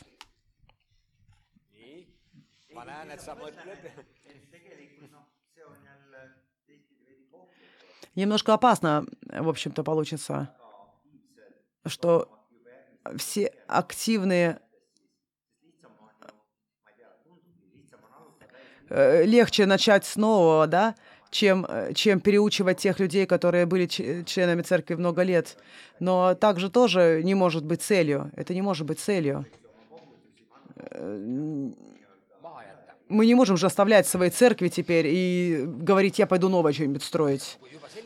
Немножко 8.15 8.55
опасно, 8.55 9.05
в 9.27 9.49
общем-то, 9.51 9.85
получится, 9.85 10.57
что 11.85 12.31
все 13.19 13.53
активные 13.69 14.61
легче 19.25 19.67
начать 19.67 20.05
снова, 20.05 20.67
да, 20.67 20.95
чем, 21.35 21.67
э, 21.69 21.93
чем 21.95 22.21
переучивать 22.21 22.79
тех 22.79 23.01
людей, 23.01 23.27
которые 23.27 23.67
были 23.67 23.87
членами 23.87 24.63
церкви 24.63 24.95
много 24.95 25.23
лет. 25.23 25.57
Но 26.01 26.35
также 26.35 26.71
тоже 26.71 27.23
не 27.25 27.35
может 27.35 27.65
быть 27.65 27.83
целью. 27.83 28.31
Это 28.37 28.55
не 28.55 28.63
может 28.63 28.87
быть 28.87 29.01
целью. 29.01 29.45
Э, 30.77 31.71
мы 33.09 33.27
не 33.27 33.35
можем 33.35 33.57
же 33.57 33.67
оставлять 33.67 34.07
свои 34.07 34.31
церкви 34.31 34.69
теперь 34.69 35.07
и 35.09 35.65
говорить, 35.67 36.19
я 36.19 36.27
пойду 36.27 36.49
новое 36.49 36.73
что-нибудь 36.73 37.03
строить. 37.03 37.59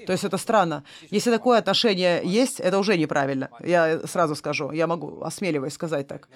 То 0.06 0.12
есть 0.12 0.24
это 0.24 0.38
странно. 0.38 0.84
Если 1.10 1.30
такое 1.30 1.58
отношение 1.58 2.22
есть, 2.24 2.60
это 2.60 2.78
уже 2.78 2.96
неправильно. 2.96 3.50
Я 3.60 4.00
сразу 4.06 4.34
скажу, 4.34 4.72
я 4.72 4.86
могу, 4.86 5.22
осмеливаюсь 5.22 5.74
сказать 5.74 6.08
так. 6.08 6.28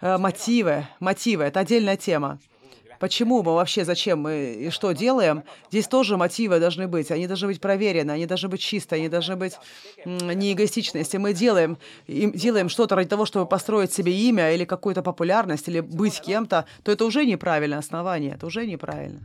Мотивы, 0.00 0.86
мотивы— 0.98 1.44
это 1.44 1.60
отдельная 1.60 1.96
тема 1.96 2.38
почему 3.00 3.42
мы 3.42 3.54
вообще, 3.54 3.84
зачем 3.84 4.20
мы 4.20 4.54
и 4.54 4.70
что 4.70 4.92
делаем, 4.92 5.42
здесь 5.70 5.88
тоже 5.88 6.16
мотивы 6.16 6.60
должны 6.60 6.86
быть. 6.86 7.10
Они 7.10 7.26
должны 7.26 7.48
быть 7.48 7.60
проверены, 7.60 8.12
они 8.12 8.26
должны 8.26 8.48
быть 8.48 8.60
чистые, 8.60 9.00
они 9.00 9.08
должны 9.08 9.34
быть 9.34 9.54
не 10.04 10.52
эгоистичны. 10.52 10.98
Если 10.98 11.18
мы 11.18 11.32
делаем, 11.32 11.78
делаем 12.06 12.68
что-то 12.68 12.94
ради 12.94 13.08
того, 13.08 13.24
чтобы 13.24 13.46
построить 13.46 13.92
себе 13.92 14.12
имя 14.12 14.54
или 14.54 14.64
какую-то 14.64 15.02
популярность, 15.02 15.66
или 15.66 15.80
быть 15.80 16.20
кем-то, 16.20 16.66
то 16.84 16.92
это 16.92 17.04
уже 17.04 17.24
неправильное 17.24 17.78
основание, 17.78 18.34
это 18.34 18.46
уже 18.46 18.66
неправильно. 18.66 19.20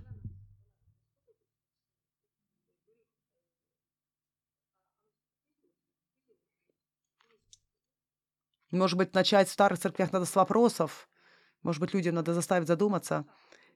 Может 8.72 8.98
быть, 8.98 9.14
начать 9.14 9.48
в 9.48 9.52
старых 9.52 9.80
церквях 9.80 10.12
надо 10.12 10.26
с 10.26 10.36
вопросов. 10.36 11.08
Может 11.64 11.80
быть, 11.82 11.94
людям 11.94 12.16
надо 12.16 12.34
заставить 12.34 12.68
задуматься. 12.68 13.26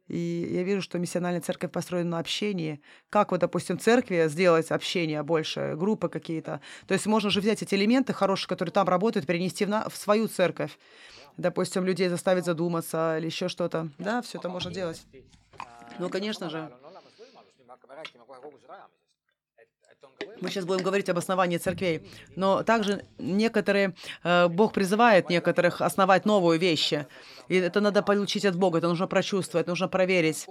И 0.10 0.50
я 0.52 0.64
вижу, 0.64 0.82
что 0.82 1.00
миссиональная 1.00 1.42
церковь 1.42 1.72
построена 1.72 2.10
на 2.10 2.20
общении. 2.20 2.82
Как 3.10 3.32
вот, 3.32 3.40
допустим, 3.40 3.78
в 3.78 3.82
церкви 3.82 4.28
сделать 4.28 4.72
общение 4.72 5.24
больше, 5.24 5.76
группы 5.78 6.10
какие-то. 6.10 6.62
То 6.88 6.94
есть 6.94 7.06
можно 7.06 7.30
же 7.30 7.40
взять 7.42 7.62
эти 7.62 7.76
элементы 7.76 8.12
хорошие, 8.12 8.50
которые 8.50 8.74
там 8.74 8.90
работают, 8.90 9.26
перенести 9.26 9.66
в, 9.66 9.70
на, 9.70 9.88
в 9.88 9.96
свою 9.96 10.28
церковь. 10.28 10.78
Допустим, 11.38 11.86
людей 11.86 12.10
заставить 12.10 12.46
задуматься 12.46 13.18
или 13.18 13.28
еще 13.28 13.48
что-то. 13.48 13.90
Да, 13.98 14.22
все 14.22 14.40
это 14.40 14.50
можно 14.50 14.72
делать. 14.72 15.02
Ну, 16.00 16.10
конечно 16.10 16.50
же. 16.50 16.70
Мы 20.42 20.50
сейчас 20.50 20.66
будем 20.66 20.84
говорить 20.84 21.10
об 21.10 21.18
основании 21.18 21.58
церквей, 21.58 22.02
но 22.36 22.64
также 22.64 23.06
некоторые, 23.18 23.96
э, 24.24 24.48
Бог 24.48 24.74
призывает 24.74 25.30
некоторых 25.30 25.82
основать 25.82 26.26
новые 26.26 26.60
вещи. 26.60 27.08
И 27.48 27.56
это 27.56 27.82
надо 27.82 28.02
получить 28.02 28.46
от 28.46 28.56
Бога, 28.56 28.78
это 28.78 28.88
нужно 28.88 29.08
прочувствовать, 29.08 29.68
нужно 29.68 29.88
проверить. 29.88 30.48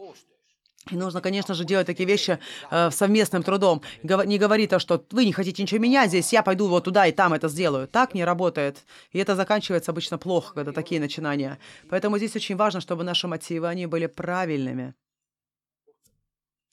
И 0.91 0.97
нужно, 0.97 1.21
конечно 1.21 1.55
же, 1.55 1.65
делать 1.65 1.87
такие 1.87 2.07
вещи 2.07 2.39
э, 2.71 2.91
совместным 2.91 3.43
трудом. 3.43 3.83
Не 4.03 4.39
говори 4.39 4.67
то, 4.67 4.79
что 4.79 5.05
вы 5.11 5.27
не 5.27 5.33
хотите 5.33 5.63
ничего 5.63 5.81
менять 5.81 6.09
здесь, 6.09 6.33
я 6.33 6.43
пойду 6.43 6.67
вот 6.69 6.85
туда 6.85 7.07
и 7.07 7.13
там 7.13 7.35
это 7.35 7.49
сделаю. 7.49 7.89
Так 7.89 8.15
не 8.15 8.25
работает. 8.25 8.85
И 9.13 9.19
это 9.19 9.37
заканчивается 9.37 9.91
обычно 9.91 10.19
плохо, 10.19 10.55
когда 10.55 10.73
такие 10.73 11.01
начинания. 11.01 11.59
Поэтому 11.91 12.17
здесь 12.17 12.37
очень 12.37 12.57
важно, 12.57 12.81
чтобы 12.81 13.05
наши 13.05 13.29
мотивы, 13.29 13.69
они 13.69 13.87
были 13.87 14.07
правильными. 14.07 14.95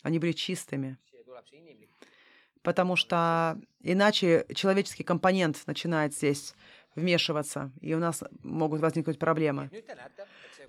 Они 0.04 0.20
были 0.20 0.32
чистыми. 0.34 0.98
Потому 2.66 2.96
что 2.96 3.60
иначе 3.82 4.46
человеческий 4.56 5.04
компонент 5.04 5.62
начинает 5.68 6.16
здесь 6.16 6.56
вмешиваться, 6.96 7.72
и 7.80 7.94
у 7.94 8.00
нас 8.00 8.24
могут 8.44 8.82
возникнуть 8.82 9.20
проблемы. 9.20 9.70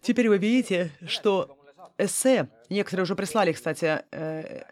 Теперь 0.02 0.28
вы 0.28 0.36
видите, 0.36 0.92
что 1.06 1.58
эссе. 1.96 2.48
Некоторые 2.68 3.04
уже 3.04 3.16
прислали, 3.16 3.52
кстати. 3.52 4.02
Э, 4.12 4.64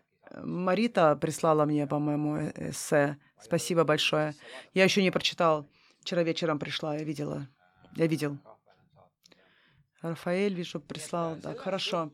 Марита 0.42 1.16
прислала 1.16 1.64
мне, 1.64 1.86
по-моему, 1.86 2.50
эссе. 2.56 3.16
Спасибо 3.40 3.84
большое. 3.84 4.34
Я 4.74 4.84
еще 4.84 5.02
не 5.02 5.10
прочитал. 5.10 5.66
Вчера 6.00 6.22
вечером 6.22 6.58
пришла, 6.58 6.96
я 6.96 7.04
видела. 7.04 7.48
Я 7.96 8.06
видел. 8.06 8.36
Рафаэль, 10.02 10.52
вижу, 10.52 10.78
прислал. 10.78 11.36
Так, 11.36 11.58
хорошо. 11.58 12.10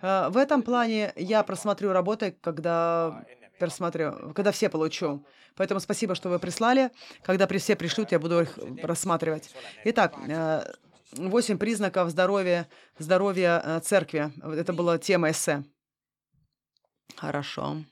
Э, 0.00 0.28
в 0.28 0.36
этом 0.36 0.62
плане 0.62 1.12
я 1.16 1.42
просмотрю 1.42 1.90
работы, 1.90 2.36
когда 2.40 3.24
пересмотрю, 3.58 4.32
когда 4.34 4.52
все 4.52 4.68
получу. 4.68 5.24
Поэтому 5.56 5.80
спасибо, 5.80 6.14
что 6.14 6.28
вы 6.28 6.38
прислали. 6.38 6.90
Когда 7.22 7.46
при 7.46 7.58
все 7.58 7.76
пришлют, 7.76 8.12
я 8.12 8.18
буду 8.18 8.42
их 8.42 8.58
рассматривать. 8.82 9.54
Итак, 9.84 10.14
э, 10.28 10.64
Восемь 11.16 11.58
признаков 11.58 12.10
здоровья, 12.10 12.68
здоровья 12.98 13.62
э, 13.64 13.80
церкви. 13.80 14.32
Это 14.58 14.72
была 14.72 14.98
тема 14.98 15.30
эссе. 15.30 15.64
Хорошо. 17.16 17.84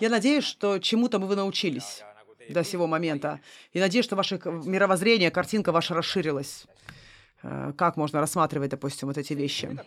Я 0.00 0.10
надеюсь, 0.10 0.44
что 0.44 0.78
чему-то 0.78 1.18
вы 1.18 1.36
научились 1.36 2.02
до 2.48 2.64
сего 2.64 2.86
момента. 2.86 3.40
И 3.72 3.78
надеюсь, 3.78 4.04
что 4.04 4.16
ваше 4.16 4.40
мировоззрение, 4.44 5.30
картинка 5.30 5.70
ваша 5.70 5.94
расширилась. 5.94 6.66
Э, 7.42 7.72
как 7.76 7.96
можно 7.96 8.20
рассматривать, 8.20 8.70
допустим, 8.70 9.08
вот 9.08 9.18
эти 9.18 9.32
вещи. 9.32 9.78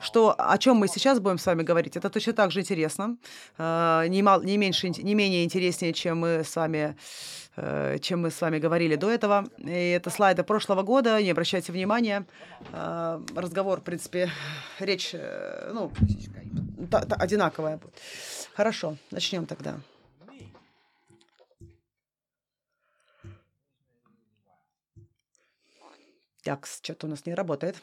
Что, 0.00 0.34
о 0.38 0.58
чем 0.58 0.76
мы 0.76 0.88
сейчас 0.88 1.18
будем 1.20 1.38
с 1.38 1.46
вами 1.46 1.62
говорить, 1.62 1.96
это 1.96 2.10
точно 2.10 2.32
так 2.32 2.50
же 2.50 2.60
интересно, 2.60 3.16
э, 3.58 4.06
не, 4.08 4.22
мал, 4.22 4.42
не, 4.42 4.56
меньше, 4.56 4.90
не 4.90 5.14
менее 5.14 5.44
интереснее, 5.44 5.92
чем 5.92 6.20
мы 6.20 6.44
с 6.44 6.54
вами 6.54 6.96
э, 7.56 7.98
чем 8.00 8.22
мы 8.22 8.30
с 8.30 8.40
вами 8.40 8.58
говорили 8.58 8.96
до 8.96 9.10
этого. 9.10 9.48
И 9.58 9.70
это 9.70 10.10
слайды 10.10 10.44
прошлого 10.44 10.82
года, 10.82 11.22
не 11.22 11.30
обращайте 11.30 11.72
внимания. 11.72 12.26
Разговор, 12.72 13.80
в 13.80 13.84
принципе, 13.84 14.30
речь 14.78 15.14
ну, 15.72 15.90
одинаковая. 17.18 17.80
Хорошо, 18.54 18.96
начнем 19.10 19.46
тогда. 19.46 19.80
Так, 26.46 26.64
что-то 26.64 27.08
у 27.08 27.10
нас 27.10 27.26
не 27.26 27.34
работает. 27.34 27.74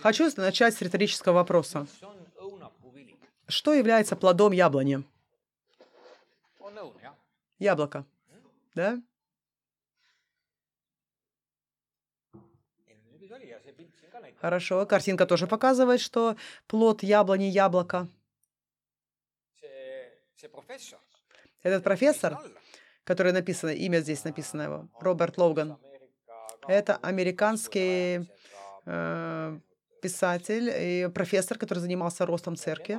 Хочу 0.00 0.30
начать 0.36 0.74
с 0.74 0.82
риторического 0.82 1.32
вопроса. 1.36 1.86
Что 3.46 3.72
является 3.72 4.16
плодом 4.16 4.52
яблони? 4.52 5.02
Яблоко. 7.58 8.04
Да? 8.74 9.00
Хорошо. 14.42 14.84
Картинка 14.84 15.24
тоже 15.24 15.46
показывает, 15.46 16.02
что 16.02 16.36
плод 16.66 17.02
яблони– 17.02 17.44
яблоко. 17.46 18.08
Этот 21.62 21.82
профессор, 21.82 22.38
который 23.04 23.32
написано, 23.32 23.70
имя 23.70 24.00
здесь 24.00 24.24
написано 24.24 24.62
его, 24.62 24.88
Роберт 25.00 25.38
Логан, 25.38 25.78
это 26.66 26.96
американский 26.96 28.28
э, 28.86 29.58
писатель 30.02 30.70
и 30.70 31.08
профессор, 31.08 31.58
который 31.58 31.78
занимался 31.78 32.26
ростом 32.26 32.56
церкви. 32.56 32.98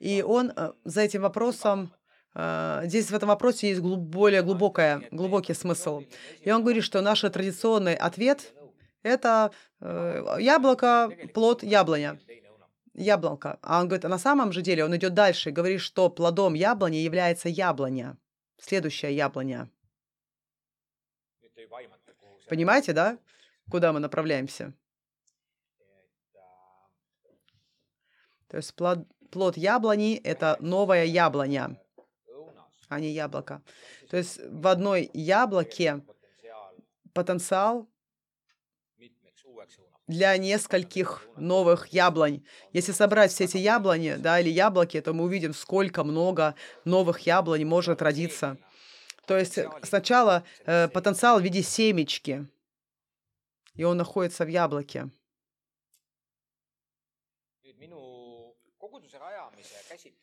И 0.00 0.22
он 0.22 0.52
э, 0.54 0.72
за 0.84 1.02
этим 1.02 1.22
вопросом 1.22 1.92
э, 2.34 2.82
Здесь 2.84 3.10
в 3.10 3.14
этом 3.14 3.28
вопросе 3.28 3.68
есть 3.68 3.80
глуб, 3.80 4.00
более 4.00 4.42
глубокое, 4.42 5.02
глубокий 5.10 5.54
смысл. 5.54 6.02
И 6.40 6.50
он 6.50 6.62
говорит, 6.62 6.84
что 6.84 7.00
наш 7.00 7.20
традиционный 7.20 7.94
ответ– 7.94 8.52
это 9.02 9.52
э, 9.80 10.36
яблоко, 10.40 11.10
плод 11.34 11.62
яблоня 11.62 12.18
яблонка. 12.94 13.58
А 13.62 13.80
он 13.80 13.88
говорит, 13.88 14.04
а 14.04 14.08
на 14.08 14.18
самом 14.18 14.52
же 14.52 14.62
деле 14.62 14.84
он 14.84 14.96
идет 14.96 15.14
дальше 15.14 15.50
и 15.50 15.52
говорит, 15.52 15.80
что 15.80 16.10
плодом 16.10 16.54
яблони 16.54 16.96
является 16.96 17.48
яблоня. 17.48 18.18
Следующая 18.58 19.14
яблоня. 19.14 19.70
Понимаете, 22.48 22.92
да? 22.92 23.18
Куда 23.70 23.92
мы 23.92 24.00
направляемся? 24.00 24.74
То 28.48 28.58
есть 28.58 28.74
плод, 28.74 29.06
плод 29.30 29.56
яблони– 29.56 30.16
это 30.24 30.58
новая 30.60 31.06
яблоня, 31.06 31.80
а 32.88 33.00
не 33.00 33.10
яблоко. 33.10 33.62
То 34.10 34.18
есть 34.18 34.38
в 34.44 34.66
одной 34.66 35.10
яблоке 35.14 36.04
потенциал 37.14 37.88
для 40.06 40.36
нескольких 40.36 41.24
новых 41.36 41.88
яблонь. 41.88 42.44
Если 42.72 42.92
собрать 42.92 43.32
все 43.32 43.44
эти 43.44 43.56
яблони, 43.56 44.16
да, 44.18 44.40
или 44.40 44.50
яблоки, 44.50 45.00
то 45.00 45.12
мы 45.12 45.24
увидим, 45.24 45.54
сколько 45.54 46.04
много 46.04 46.54
новых 46.84 47.20
яблонь 47.20 47.64
может 47.64 48.02
родиться. 48.02 48.58
То 49.26 49.38
есть 49.38 49.58
сначала 49.82 50.42
э, 50.66 50.88
потенциал 50.88 51.38
в 51.38 51.42
виде 51.42 51.62
семечки, 51.62 52.46
и 53.74 53.84
он 53.84 53.96
находится 53.96 54.44
в 54.44 54.48
яблоке. 54.48 55.08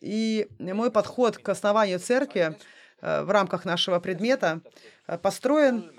И 0.01 0.47
мой 0.59 0.91
подход 0.91 1.37
к 1.37 1.49
основанию 1.49 1.99
церкви 1.99 2.57
э, 3.01 3.23
в 3.23 3.31
рамках 3.31 3.65
нашего 3.65 3.99
предмета 3.99 4.61
э, 5.07 5.17
построен 5.17 5.97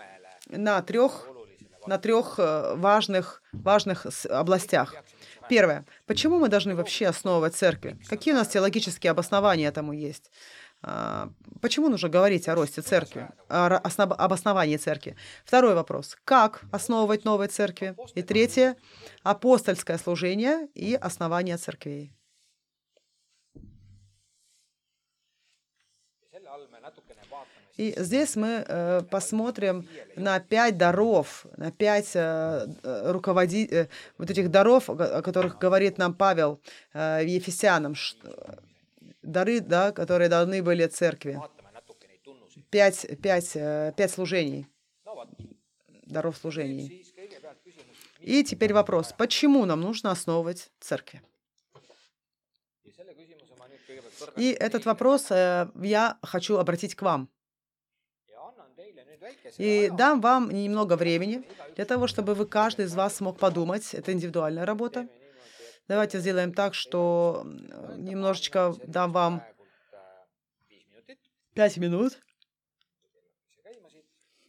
на 0.49 0.83
трех 0.83 1.30
на 1.87 1.99
трех 1.99 2.39
э, 2.39 2.75
важных, 2.77 3.43
важных 3.53 4.07
областях. 4.29 4.95
Первое. 5.49 5.85
Почему 6.07 6.39
мы 6.39 6.49
должны 6.49 6.75
вообще 6.75 7.07
основывать 7.07 7.57
церкви? 7.57 7.99
Какие 8.09 8.35
у 8.35 8.37
нас 8.37 8.49
теологические 8.49 9.11
обоснования 9.11 9.69
этому 9.69 9.93
есть? 9.93 10.31
А, 10.83 11.31
почему 11.61 11.89
нужно 11.89 12.09
говорить 12.09 12.49
о 12.49 12.55
росте 12.55 12.83
церкви, 12.83 13.29
об 13.49 14.33
основании 14.33 14.77
церкви? 14.77 15.17
Второй 15.45 15.75
вопрос. 15.75 16.17
Как 16.25 16.63
основывать 16.71 17.25
новые 17.25 17.49
церкви? 17.49 17.97
И 18.15 18.23
третье. 18.23 18.77
Апостольское 19.23 19.99
служение 19.99 20.69
и 20.75 20.95
основание 20.95 21.57
церквей. 21.57 22.15
И 27.81 27.95
здесь 27.97 28.37
мы 28.37 28.63
э, 28.69 29.01
посмотрим 29.11 29.89
на 30.15 30.39
пять 30.39 30.77
даров, 30.77 31.47
на 31.57 31.73
пять 31.73 32.11
э, 32.15 32.67
руководи... 32.83 33.67
э, 33.71 33.87
вот 34.19 34.29
этих 34.31 34.51
даров, 34.51 34.91
о 34.91 35.23
которых 35.23 35.57
говорит 35.57 35.97
нам 35.97 36.13
Павел 36.13 36.61
э, 36.93 37.23
Ефесянам, 37.25 37.95
что, 37.95 38.59
дары, 39.23 39.61
да, 39.61 39.93
которые 39.93 40.29
даны 40.29 40.63
были 40.63 40.87
церкви. 40.89 41.41
Пять, 42.69 43.07
пять, 43.23 43.53
э, 43.55 43.95
пять 43.97 44.11
служений, 44.11 44.67
даров 46.05 46.37
служений. 46.37 47.07
И 48.21 48.45
теперь 48.45 48.75
вопрос, 48.75 49.15
почему 49.17 49.65
нам 49.65 49.81
нужно 49.81 50.11
основывать 50.11 50.71
церкви? 50.81 51.23
И 54.37 54.51
этот 54.51 54.85
вопрос 54.85 55.31
э, 55.31 55.71
я 55.77 56.19
хочу 56.23 56.59
обратить 56.59 56.95
к 56.95 57.01
вам. 57.01 57.31
И 59.59 59.91
дам 59.97 60.21
вам 60.21 60.51
немного 60.51 60.97
времени 60.97 61.45
для 61.77 61.85
того, 61.85 62.07
чтобы 62.07 62.35
вы, 62.35 62.47
каждый 62.47 62.87
из 62.87 62.95
вас 62.95 63.17
смог 63.17 63.39
подумать. 63.39 63.95
Это 63.95 64.13
индивидуальная 64.13 64.65
работа. 64.65 65.09
Давайте 65.89 66.21
сделаем 66.21 66.53
так, 66.53 66.75
что 66.75 67.43
немножечко 67.97 68.75
дам 68.85 69.13
вам 69.13 69.43
пять 71.55 71.77
минут. 71.77 72.19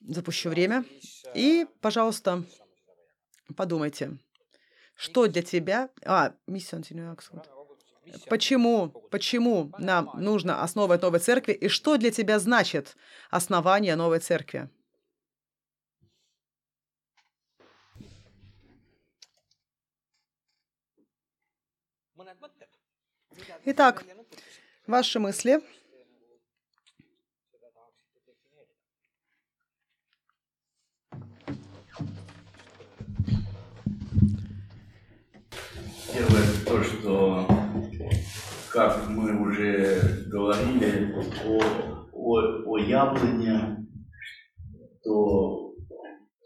Запущу 0.07 0.49
время. 0.49 0.85
И, 1.33 1.65
пожалуйста, 1.79 2.43
Подумайте, 3.55 4.17
что 4.95 5.27
для 5.27 5.41
тебя... 5.41 5.89
А, 6.05 6.33
миссион 6.47 6.83
Почему, 8.29 8.89
почему 9.11 9.71
нам 9.77 10.11
нужно 10.15 10.63
основывать 10.63 11.01
новой 11.01 11.19
церкви 11.19 11.53
и 11.53 11.67
что 11.67 11.97
для 11.97 12.11
тебя 12.11 12.39
значит 12.39 12.97
основание 13.29 13.95
новой 13.95 14.19
церкви? 14.19 14.69
Итак, 23.65 24.03
ваши 24.87 25.19
мысли. 25.19 25.61
Первое 36.13 36.65
то, 36.65 36.83
что, 36.83 37.50
как 38.71 39.09
мы 39.09 39.41
уже 39.41 40.25
говорили 40.27 41.13
о, 41.45 41.61
о, 42.13 42.39
о 42.65 42.77
яблоне, 42.77 43.85
то 45.03 45.73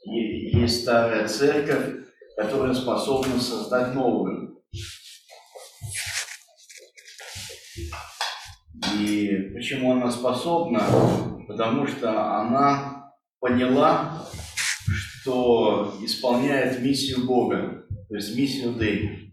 есть 0.06 0.82
старая 0.82 1.28
церковь, 1.28 2.06
которая 2.36 2.74
способна 2.74 3.40
создать 3.40 3.94
новую. 3.94 4.64
И 8.94 9.52
почему 9.54 9.92
она 9.94 10.10
способна? 10.12 10.82
Потому 11.48 11.86
что 11.86 12.40
она 12.40 13.12
поняла, 13.40 14.26
что 14.88 15.96
исполняет 16.02 16.82
миссию 16.82 17.26
Бога, 17.26 17.86
то 18.10 18.16
есть 18.16 18.36
миссию 18.36 18.74
Дэй. 18.74 19.25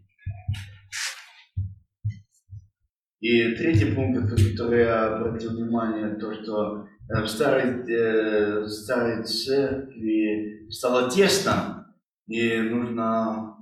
И 3.22 3.54
третий 3.54 3.94
пункт, 3.94 4.28
который 4.30 4.80
я 4.80 5.14
обратил 5.14 5.52
внимание, 5.52 6.16
то, 6.16 6.34
что 6.34 6.88
в 7.08 7.26
старой, 7.28 7.88
э, 7.88 8.62
в 8.62 8.68
старой 8.68 9.22
церкви 9.22 10.68
стало 10.68 11.08
тесно, 11.08 11.94
и 12.26 12.58
нужно 12.58 13.58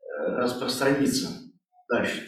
э, 0.00 0.36
распространиться 0.36 1.28
дальше. 1.90 2.26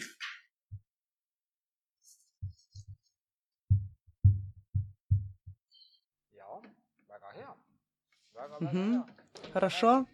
Угу. 8.59 9.05
Хорошо. 9.53 10.05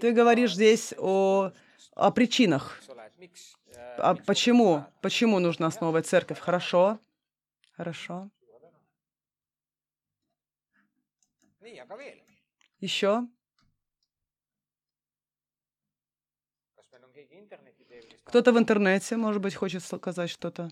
Ты 0.00 0.10
говоришь 0.10 0.54
здесь 0.54 0.94
о, 0.98 1.52
о 1.94 2.10
причинах. 2.10 2.82
А 3.98 4.14
почему? 4.14 4.84
Почему 5.00 5.38
нужно 5.38 5.66
основывать 5.66 6.06
церковь? 6.06 6.38
Хорошо. 6.38 6.98
Хорошо. 7.76 8.30
Еще? 12.80 13.26
Кто-то 18.24 18.52
в 18.52 18.58
интернете, 18.58 19.16
может 19.16 19.40
быть, 19.40 19.54
хочет 19.54 19.82
сказать 19.82 20.30
что-то. 20.30 20.70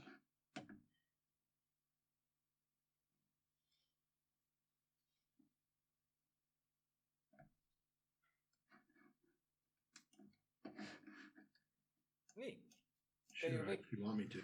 Sure, 13.42 13.72
if 13.72 13.90
you 13.90 14.04
want 14.04 14.18
me 14.18 14.26
to. 14.26 14.40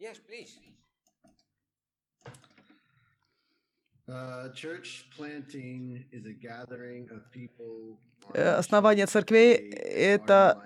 Yes, 0.00 0.18
please. 0.18 0.58
Uh, 4.08 4.48
church 4.52 5.06
planting 5.16 6.04
is 6.10 6.26
a 6.26 6.32
gathering 6.32 7.08
of 7.10 7.30
people. 7.30 7.96
Основание 8.34 9.06
церквей— 9.06 9.54
это 9.70 10.60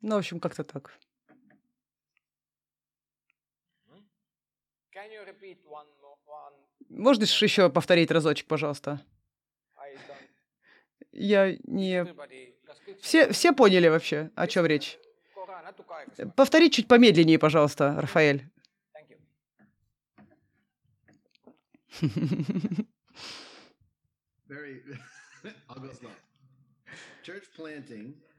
Ну, 0.00 0.14
в 0.14 0.18
общем, 0.18 0.38
как-то 0.38 0.64
так. 0.64 0.92
Можно 6.88 7.22
еще 7.24 7.70
повторить 7.70 8.10
разочек, 8.10 8.46
пожалуйста? 8.46 9.04
Я 11.18 11.56
не... 11.64 12.06
Все, 13.00 13.32
все 13.32 13.52
поняли 13.52 13.88
вообще, 13.88 14.30
о 14.36 14.46
чем 14.46 14.66
речь? 14.66 14.98
Повтори 16.36 16.70
чуть 16.70 16.86
помедленнее, 16.86 17.38
пожалуйста, 17.38 18.00
Рафаэль. 18.00 18.44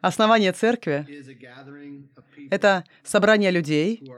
Основание 0.01 0.53
церкви— 0.53 1.05
это 2.49 2.85
собрание 3.03 3.51
людей, 3.51 4.09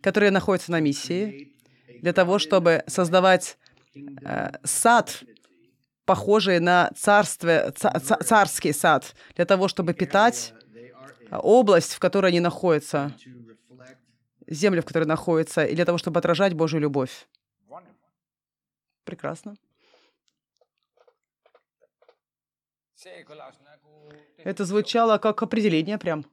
которые 0.00 0.30
находятся 0.30 0.70
на 0.70 0.80
миссии, 0.80 1.52
для 2.00 2.12
того, 2.12 2.38
чтобы 2.38 2.84
создавать 2.86 3.58
э, 3.94 4.52
сад 4.64 5.24
похожие 6.04 6.60
на 6.60 6.90
царстве, 6.96 7.72
царский 7.72 8.72
сад, 8.72 9.14
для 9.36 9.44
того, 9.44 9.68
чтобы 9.68 9.94
питать 9.94 10.54
область, 11.30 11.94
в 11.94 11.98
которой 11.98 12.28
они 12.28 12.40
находятся, 12.40 13.14
землю, 14.46 14.82
в 14.82 14.84
которой 14.84 15.04
находятся, 15.04 15.64
и 15.64 15.74
для 15.74 15.84
того, 15.84 15.98
чтобы 15.98 16.18
отражать 16.18 16.54
Божью 16.54 16.80
любовь. 16.80 17.28
Прекрасно. 19.04 19.56
Это 24.44 24.64
звучало 24.64 25.18
как 25.18 25.42
определение 25.42 25.98
прям. 25.98 26.24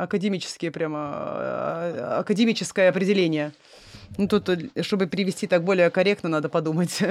Академические 0.00 0.70
прямо, 0.70 0.98
а, 1.02 2.20
академическое 2.20 2.88
определение. 2.88 3.52
Ну, 4.16 4.28
тут, 4.28 4.48
э, 4.48 4.82
чтобы 4.82 5.06
перевести 5.06 5.46
так 5.46 5.62
более 5.62 5.90
корректно, 5.90 6.28
надо 6.28 6.48
подумать. 6.48 7.02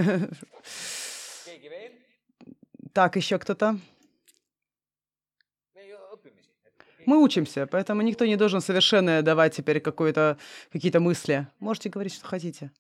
Так, 2.92 3.16
еще 3.16 3.38
кто-то? 3.38 3.78
Мы 7.06 7.22
учимся, 7.24 7.68
поэтому 7.68 8.02
никто 8.02 8.26
не 8.26 8.36
должен 8.36 8.62
совершенно 8.62 9.22
давать 9.22 9.56
теперь 9.56 9.80
какие-то 9.80 11.00
мысли. 11.00 11.48
Можете 11.60 11.90
говорить, 11.90 12.16
что 12.16 12.26
хотите. 12.28 12.72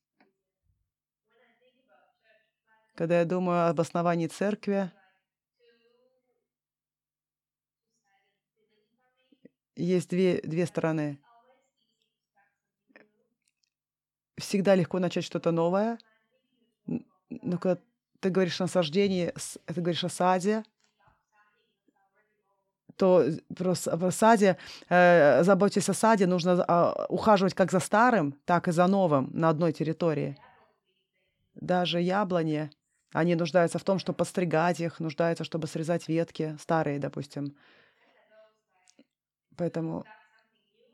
Когда 2.95 3.19
я 3.19 3.25
думаю 3.25 3.69
об 3.69 3.79
основании 3.79 4.27
церкви, 4.27 4.91
есть 9.83 10.09
две, 10.09 10.41
две 10.43 10.65
стороны 10.65 11.19
всегда 14.39 14.75
легко 14.75 14.99
начать 14.99 15.23
что-то 15.23 15.51
новое. 15.51 15.97
Но 16.85 17.57
когда 17.57 17.79
ты 18.19 18.29
говоришь 18.29 18.59
о 18.59 18.63
насаждении, 18.63 19.33
ты 19.65 19.81
говоришь 19.81 20.03
о 20.03 20.09
саде, 20.09 20.63
то 22.95 23.25
просто 23.55 23.95
в 23.95 24.11
саде, 24.11 24.57
э, 24.89 25.43
заботьтесь 25.43 25.87
о 25.87 25.93
саде, 25.93 26.27
нужно 26.27 26.65
э, 26.67 27.05
ухаживать 27.07 27.53
как 27.53 27.71
за 27.71 27.79
старым, 27.79 28.33
так 28.45 28.67
и 28.67 28.71
за 28.71 28.87
новым 28.87 29.29
на 29.31 29.47
одной 29.47 29.71
территории. 29.71 30.37
Даже 31.55 32.01
яблони, 32.01 32.69
они 33.13 33.35
нуждаются 33.35 33.79
в 33.79 33.83
том, 33.83 33.99
чтобы 33.99 34.17
подстригать 34.17 34.81
их, 34.81 34.99
нуждаются, 34.99 35.45
чтобы 35.45 35.67
срезать 35.67 36.09
ветки, 36.09 36.57
старые, 36.59 36.99
допустим. 36.99 37.55
Поэтому 39.59 40.05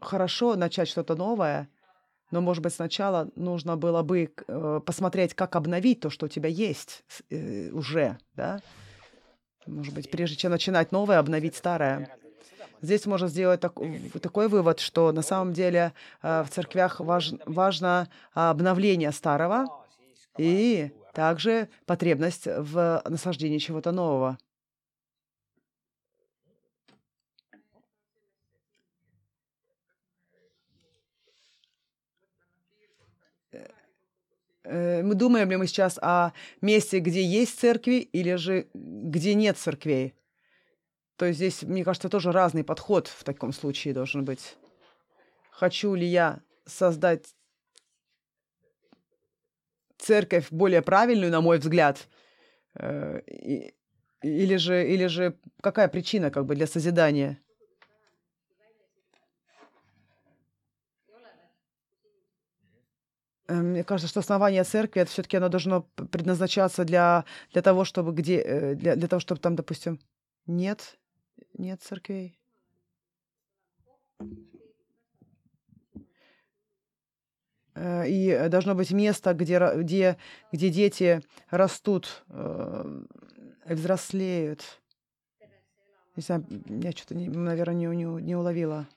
хорошо 0.01 0.55
начать 0.55 0.87
что-то 0.87 1.15
новое, 1.15 1.69
но, 2.31 2.41
может 2.41 2.63
быть, 2.63 2.73
сначала 2.73 3.29
нужно 3.35 3.77
было 3.77 4.01
бы 4.01 4.33
э, 4.47 4.81
посмотреть, 4.83 5.35
как 5.35 5.55
обновить 5.55 5.99
то, 5.99 6.09
что 6.09 6.25
у 6.25 6.29
тебя 6.29 6.49
есть 6.49 7.03
э, 7.29 7.69
уже, 7.69 8.17
да? 8.33 8.59
Может 9.67 9.93
быть, 9.93 10.09
прежде 10.09 10.35
чем 10.35 10.51
начинать 10.51 10.91
новое, 10.91 11.19
обновить 11.19 11.55
старое. 11.55 12.09
Здесь 12.81 13.05
можно 13.05 13.27
сделать 13.27 13.61
так, 13.61 13.75
такой 14.21 14.47
вывод, 14.47 14.79
что 14.79 15.11
на 15.11 15.21
самом 15.21 15.53
деле 15.53 15.93
э, 16.23 16.43
в 16.43 16.49
церквях 16.49 16.99
важ, 16.99 17.33
важно 17.45 18.09
обновление 18.33 19.11
старого 19.11 19.65
и 20.39 20.91
также 21.13 21.69
потребность 21.85 22.47
в 22.47 23.03
насаждении 23.05 23.59
чего-то 23.59 23.91
нового. 23.91 24.39
Мы 34.63 35.13
думаем 35.13 35.51
ли 35.51 35.57
мы 35.57 35.67
сейчас 35.67 35.99
о 36.01 36.31
месте, 36.61 36.99
где 36.99 37.23
есть 37.23 37.59
церкви, 37.59 37.97
или 38.13 38.35
же 38.35 38.67
где 38.73 39.35
нет 39.35 39.57
церквей? 39.57 40.15
То 41.17 41.25
есть 41.25 41.37
здесь, 41.37 41.63
мне 41.63 41.83
кажется, 41.83 42.09
тоже 42.09 42.31
разный 42.31 42.63
подход 42.63 43.07
в 43.07 43.23
таком 43.23 43.53
случае 43.53 43.93
должен 43.93 44.25
быть. 44.25 44.57
Хочу 45.51 45.95
ли 45.95 46.05
я 46.05 46.41
создать 46.65 47.33
церковь 49.97 50.47
более 50.51 50.81
правильную, 50.81 51.31
на 51.31 51.41
мой 51.41 51.59
взгляд, 51.59 52.07
э, 52.73 53.21
или 54.21 54.57
же, 54.57 54.87
или 54.87 55.05
же 55.05 55.37
какая 55.61 55.87
причина 55.87 56.31
как 56.31 56.45
бы 56.45 56.55
для 56.55 56.67
созидания? 56.67 57.39
Мне 63.47 63.83
кажется, 63.83 64.09
что 64.09 64.19
основание 64.21 64.63
церкви 64.63 65.01
это 65.01 65.11
все-таки 65.11 65.37
оно 65.37 65.49
должно 65.49 65.81
предназначаться 65.81 66.83
для, 66.83 67.25
для 67.51 67.61
того, 67.61 67.85
чтобы 67.85 68.11
где 68.11 68.39
э, 68.39 68.75
для, 68.75 68.95
для 68.95 69.07
того, 69.07 69.19
чтобы 69.19 69.39
там, 69.39 69.55
допустим, 69.55 69.99
нет, 70.47 70.97
нет 71.57 71.81
церквей. 71.81 72.39
Э, 77.75 78.07
и 78.07 78.49
должно 78.49 78.73
быть 78.73 78.91
место, 78.91 79.33
где, 79.33 79.59
где, 79.75 80.17
где 80.51 80.69
дети 80.69 81.21
растут, 81.49 82.25
взрослеют. 83.65 84.81
Не 86.15 86.23
знаю, 86.23 86.45
я 86.67 86.91
что-то, 86.91 87.15
наверное, 87.15 87.75
не, 87.75 87.85
не, 87.87 88.05
не 88.21 88.35
уловила. 88.35 88.87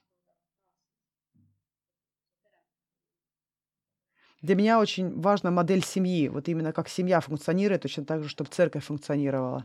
Для 4.40 4.54
меня 4.54 4.78
очень 4.78 5.20
важна 5.20 5.50
модель 5.50 5.84
семьи. 5.84 6.28
Вот 6.28 6.48
именно 6.48 6.72
как 6.72 6.88
семья 6.88 7.20
функционирует, 7.20 7.82
точно 7.82 8.04
так 8.04 8.22
же, 8.22 8.28
чтобы 8.28 8.50
церковь 8.50 8.84
функционировала. 8.84 9.64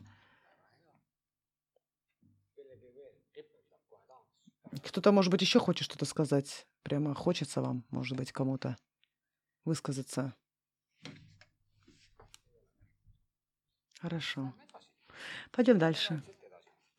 Кто-то, 4.84 5.12
может 5.12 5.32
быть, 5.32 5.42
еще 5.42 5.60
хочет 5.60 5.86
что-то 5.86 6.06
сказать? 6.06 6.66
Прямо 6.82 7.14
хочется 7.14 7.62
вам, 7.62 7.84
может 7.92 8.18
быть, 8.18 8.32
кому-то 8.32 8.76
высказаться. 9.64 10.34
Хорошо. 14.02 14.54
Пойдем 15.52 15.78
дальше. 15.78 16.24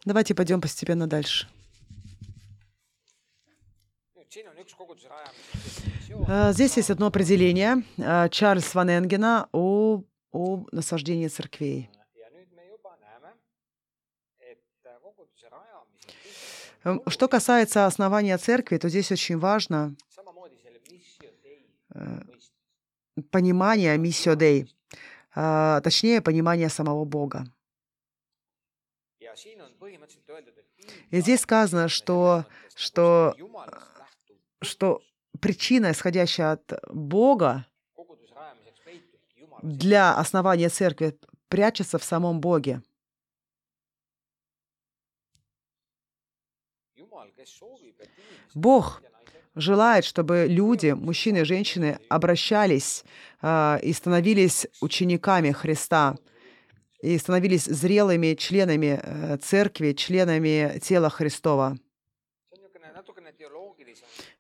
Давайте 0.05 0.35
пойдем 0.35 0.61
постепенно 0.61 1.07
дальше. 1.07 1.49
Э, 6.29 6.53
здесь 6.53 6.77
есть 6.77 6.91
одно 6.91 7.07
определение 7.07 7.85
э, 7.99 8.29
Чарльз 8.31 8.75
Ван 8.75 8.91
Энгена 8.91 9.49
о, 9.53 10.03
о 10.33 10.67
насаждении 10.73 11.29
церквей. 11.29 11.91
Эм, 16.85 17.03
что 17.07 17.29
касается 17.29 17.87
основания 17.87 18.37
церкви, 18.39 18.79
то 18.79 18.89
здесь 18.89 19.13
очень 19.13 19.39
важно 19.39 19.95
э, 21.95 22.21
понимание 23.31 23.97
миссио 23.99 24.35
Дей, 24.35 24.75
точнее, 25.33 26.21
понимание 26.21 26.69
самого 26.69 27.05
Бога. 27.05 27.45
И 31.11 31.21
здесь 31.21 31.41
сказано, 31.41 31.89
что, 31.89 32.45
что 32.75 33.35
что 34.65 35.03
причина, 35.41 35.93
исходящая 35.93 36.53
от 36.53 36.73
Бога, 36.93 37.67
для 39.63 40.15
основания 40.15 40.69
церкви 40.69 41.19
прячется 41.49 41.99
в 41.99 42.05
самом 42.05 42.41
Боге. 42.41 42.83
Бог 48.55 49.03
желает, 49.55 50.05
чтобы 50.05 50.47
люди, 50.49 50.91
мужчины 50.91 51.39
и 51.39 51.45
женщины, 51.45 51.99
обращались 52.09 53.05
э, 53.41 53.79
и 53.83 53.93
становились 53.93 54.67
учениками 54.81 55.53
Христа, 55.53 56.17
и 57.03 57.19
становились 57.19 57.65
зрелыми 57.65 58.35
членами 58.35 59.01
э, 59.03 59.37
церкви, 59.39 59.93
членами 59.93 60.79
тела 60.81 61.11
Христова. 61.11 61.77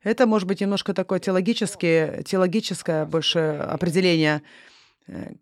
Это 0.04 0.26
может 0.26 0.46
быть 0.46 0.60
немножко 0.60 0.92
такое 0.94 1.18
теологическое, 1.18 2.22
теологическое 2.22 3.06
больше 3.06 3.38
определение. 3.38 4.42
Э, 5.06 5.32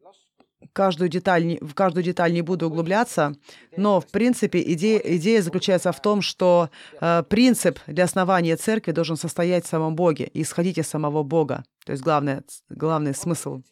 каждую 0.73 1.09
деталь, 1.09 1.59
в 1.61 1.75
каждую 1.75 2.05
деталь 2.05 2.33
не 2.33 2.43
буду 2.43 2.69
углубляться, 2.69 3.35
но, 3.77 4.01
в 4.01 4.07
принципе, 4.07 4.63
идея, 4.73 4.99
идея 4.99 5.43
заключается 5.43 5.91
в 5.91 6.01
том, 6.01 6.23
что 6.23 6.71
э, 7.01 7.25
принцип 7.29 7.81
для 7.89 8.05
основания 8.05 8.57
церкви 8.57 8.93
должен 8.93 9.17
состоять 9.17 9.65
в 9.65 9.69
самом 9.69 9.97
Боге 9.97 10.31
и 10.33 10.43
исходить 10.43 10.79
из 10.79 10.89
самого 10.89 11.25
Бога. 11.25 11.65
То 11.85 11.93
есть 11.93 12.05
главное, 12.05 12.45
главный 12.71 13.15
смысл. 13.15 13.63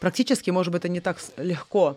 Практически, 0.00 0.50
может 0.50 0.72
быть, 0.72 0.80
это 0.80 0.88
не 0.88 1.00
так 1.00 1.18
легко. 1.36 1.96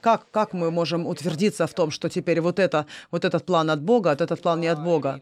Как, 0.00 0.30
как 0.30 0.52
мы 0.52 0.70
можем 0.70 1.06
утвердиться 1.06 1.66
в 1.66 1.72
том, 1.72 1.90
что 1.90 2.08
теперь 2.08 2.40
вот, 2.40 2.58
это, 2.58 2.86
вот 3.10 3.24
этот 3.24 3.46
план 3.46 3.70
от 3.70 3.80
Бога, 3.80 4.10
а 4.10 4.14
этот 4.14 4.40
план 4.40 4.60
не 4.60 4.68
от 4.68 4.82
Бога? 4.82 5.20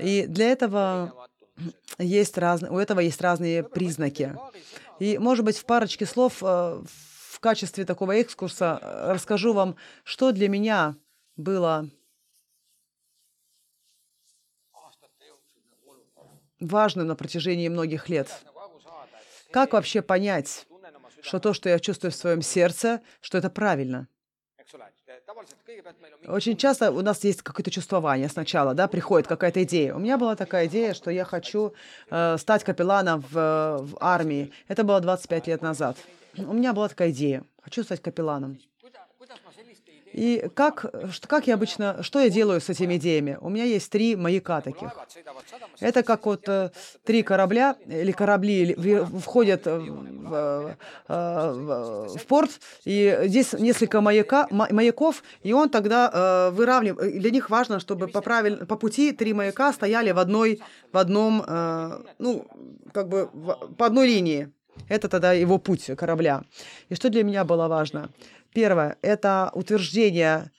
И 0.00 0.26
для 0.26 0.50
этого 0.50 1.28
есть 1.98 2.38
раз... 2.38 2.62
у 2.62 2.78
этого 2.78 3.00
есть 3.00 3.20
разные 3.20 3.62
признаки. 3.62 4.36
И, 4.98 5.18
может 5.18 5.44
быть, 5.44 5.58
в 5.58 5.64
парочке 5.64 6.06
слов 6.06 6.42
э, 6.42 6.46
в 6.46 7.40
качестве 7.40 7.84
такого 7.84 8.12
экскурса 8.12 8.78
э, 8.80 9.12
расскажу 9.12 9.52
вам, 9.52 9.76
что 10.04 10.32
для 10.32 10.48
меня 10.48 10.94
было 11.36 11.88
важным 16.60 17.06
на 17.06 17.16
протяжении 17.16 17.68
многих 17.68 18.08
лет. 18.08 18.44
Как 19.50 19.72
вообще 19.72 20.02
понять, 20.02 20.66
что 21.22 21.40
то, 21.40 21.54
что 21.54 21.68
я 21.68 21.78
чувствую 21.78 22.12
в 22.12 22.14
своем 22.14 22.42
сердце, 22.42 23.00
что 23.20 23.38
это 23.38 23.50
правильно? 23.50 24.06
Очень 26.26 26.56
часто 26.56 26.90
у 26.90 27.00
нас 27.02 27.24
есть 27.24 27.42
какое-то 27.42 27.70
чувствование 27.70 28.28
сначала, 28.28 28.74
да, 28.74 28.88
приходит 28.88 29.26
какая-то 29.26 29.62
идея. 29.64 29.94
У 29.94 29.98
меня 29.98 30.18
была 30.18 30.36
такая 30.36 30.66
идея, 30.66 30.94
что 30.94 31.10
я 31.10 31.24
хочу 31.24 31.72
э, 32.10 32.36
стать 32.38 32.64
капелланом 32.64 33.20
в, 33.30 33.34
в 33.34 33.96
армии. 34.00 34.52
Это 34.68 34.84
было 34.84 35.00
25 35.00 35.46
лет 35.48 35.62
назад. 35.62 35.96
У 36.36 36.52
меня 36.52 36.72
была 36.72 36.88
такая 36.88 37.10
идея. 37.10 37.42
Хочу 37.62 37.82
стать 37.82 38.00
капелланом. 38.00 38.58
И 40.12 40.48
как, 40.54 40.86
что, 41.12 41.28
как 41.28 41.46
я 41.46 41.54
обычно, 41.54 42.02
что 42.02 42.20
я 42.20 42.30
делаю 42.30 42.60
с 42.60 42.68
этими 42.68 42.96
идеями? 42.96 43.38
У 43.40 43.48
меня 43.48 43.64
есть 43.64 43.90
три 43.90 44.16
маяка 44.16 44.60
таких. 44.60 44.90
Это 45.78 46.02
как 46.02 46.26
вот 46.26 46.48
э, 46.48 46.70
три 47.04 47.22
корабля 47.22 47.76
или 47.86 48.12
корабли 48.12 48.74
входят 49.20 49.66
в, 49.66 49.78
в, 49.78 50.76
в, 51.08 52.18
в 52.18 52.26
порт, 52.26 52.50
и 52.84 53.20
здесь 53.24 53.52
несколько 53.52 54.00
маяка, 54.00 54.48
маяков, 54.50 55.22
и 55.42 55.52
он 55.52 55.68
тогда 55.68 56.10
э, 56.12 56.50
выравнивает. 56.54 57.20
Для 57.20 57.30
них 57.30 57.48
важно, 57.50 57.78
чтобы 57.78 58.08
по, 58.08 58.20
правиль, 58.20 58.66
по 58.66 58.76
пути 58.76 59.12
три 59.12 59.32
маяка 59.32 59.72
стояли 59.72 60.10
в 60.10 60.18
одной, 60.18 60.60
в 60.92 60.98
одном, 60.98 61.44
э, 61.46 62.02
ну, 62.18 62.46
как 62.92 63.08
бы 63.08 63.30
по 63.78 63.86
одной 63.86 64.08
линии. 64.08 64.52
Это 64.88 65.08
тогда 65.08 65.32
его 65.32 65.58
путь 65.58 65.90
корабля. 65.96 66.42
И 66.88 66.94
что 66.94 67.10
для 67.10 67.22
меня 67.22 67.44
было 67.44 67.68
важно? 67.68 68.10
Первое– 68.52 68.96
это 69.02 69.50
утверждение 69.54 70.50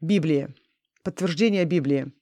Библии, 0.00 0.54
подтверждение 1.02 1.64
Библии. 1.64 2.12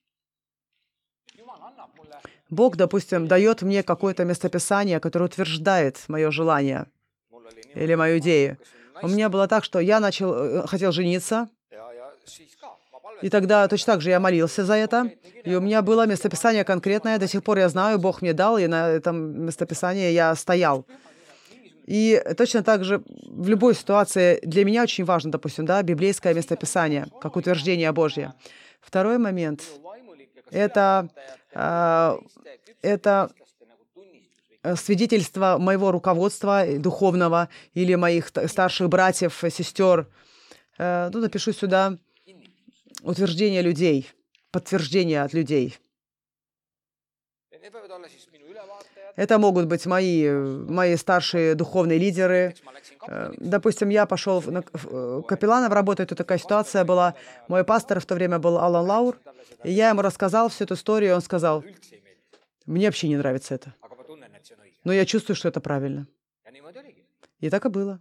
Бог, 2.48 2.76
допустим, 2.76 3.26
дает 3.26 3.62
мне 3.62 3.82
какое-то 3.82 4.24
местописание, 4.24 5.00
которое 5.00 5.24
утверждает 5.24 5.98
мое 6.06 6.30
желание 6.30 6.86
или 7.74 7.94
мою 7.96 8.18
идею. 8.18 8.58
У 9.02 9.08
меня 9.08 9.28
было 9.28 9.48
так, 9.48 9.64
что 9.64 9.80
я 9.80 9.98
начал, 10.00 10.32
э, 10.32 10.66
хотел 10.66 10.92
жениться, 10.92 11.48
и 13.22 13.30
тогда 13.30 13.66
точно 13.68 13.94
так 13.94 14.02
же 14.02 14.10
я 14.10 14.20
молился 14.20 14.64
за 14.64 14.74
это. 14.74 15.10
И 15.44 15.54
у 15.54 15.60
меня 15.60 15.82
было 15.82 16.06
местописание 16.06 16.64
конкретное, 16.64 17.18
до 17.18 17.28
сих 17.28 17.42
пор 17.42 17.58
я 17.58 17.68
знаю, 17.68 17.98
Бог 17.98 18.22
мне 18.22 18.32
дал, 18.32 18.58
и 18.58 18.66
на 18.66 18.88
этом 18.88 19.46
местописании 19.46 20.10
я 20.12 20.34
стоял. 20.34 20.86
И 21.86 22.20
точно 22.36 22.62
так 22.62 22.84
же 22.84 23.02
в 23.22 23.48
любой 23.48 23.74
ситуации 23.74 24.40
для 24.42 24.64
меня 24.64 24.82
очень 24.82 25.04
важно, 25.04 25.30
допустим, 25.30 25.66
да, 25.66 25.82
библейское 25.82 26.34
местописание, 26.34 27.06
как 27.20 27.36
утверждение 27.36 27.92
Божье. 27.92 28.34
Второй 28.80 29.18
момент— 29.18 29.62
это, 30.50 31.08
э, 31.52 32.18
это 32.82 33.30
свидетельство 34.74 35.58
моего 35.58 35.92
руководства 35.92 36.64
духовного 36.78 37.48
или 37.74 37.94
моих 37.94 38.28
старших 38.28 38.88
братьев, 38.88 39.44
сестер. 39.50 40.08
Э, 40.78 41.08
ну, 41.12 41.20
напишу 41.20 41.52
сюда 41.52 41.96
утверждение 43.02 43.62
людей, 43.62 44.10
подтверждение 44.50 45.22
от 45.22 45.32
людей. 45.32 45.78
Это 49.16 49.38
могут 49.38 49.66
быть 49.66 49.86
мои, 49.86 50.30
мои 50.30 50.94
старшие 50.96 51.54
духовные 51.54 51.98
лидеры. 51.98 52.54
Э, 53.08 53.32
допустим, 53.38 53.88
я 53.88 54.04
пошел 54.04 54.42
на 54.42 54.62
э, 54.62 55.22
капелланов 55.26 55.72
работать, 55.72 56.10
тут 56.10 56.18
такая 56.18 56.38
ситуация 56.38 56.84
была. 56.84 57.14
Мой 57.48 57.64
пастор 57.64 57.98
в 57.98 58.04
то 58.04 58.14
время 58.14 58.38
был 58.38 58.58
Алан 58.58 58.86
Лаур, 58.86 59.18
и 59.64 59.72
я 59.72 59.88
ему 59.88 60.02
рассказал 60.02 60.50
всю 60.50 60.64
эту 60.64 60.74
историю, 60.74 61.10
и 61.10 61.14
он 61.14 61.22
сказал, 61.22 61.64
мне 62.66 62.86
вообще 62.86 63.08
не 63.08 63.16
нравится 63.16 63.54
это. 63.54 63.74
Но 64.84 64.92
я 64.92 65.06
чувствую, 65.06 65.34
что 65.34 65.48
это 65.48 65.60
правильно. 65.60 66.06
И 67.40 67.48
так 67.48 67.64
и 67.64 67.68
было. 67.70 68.00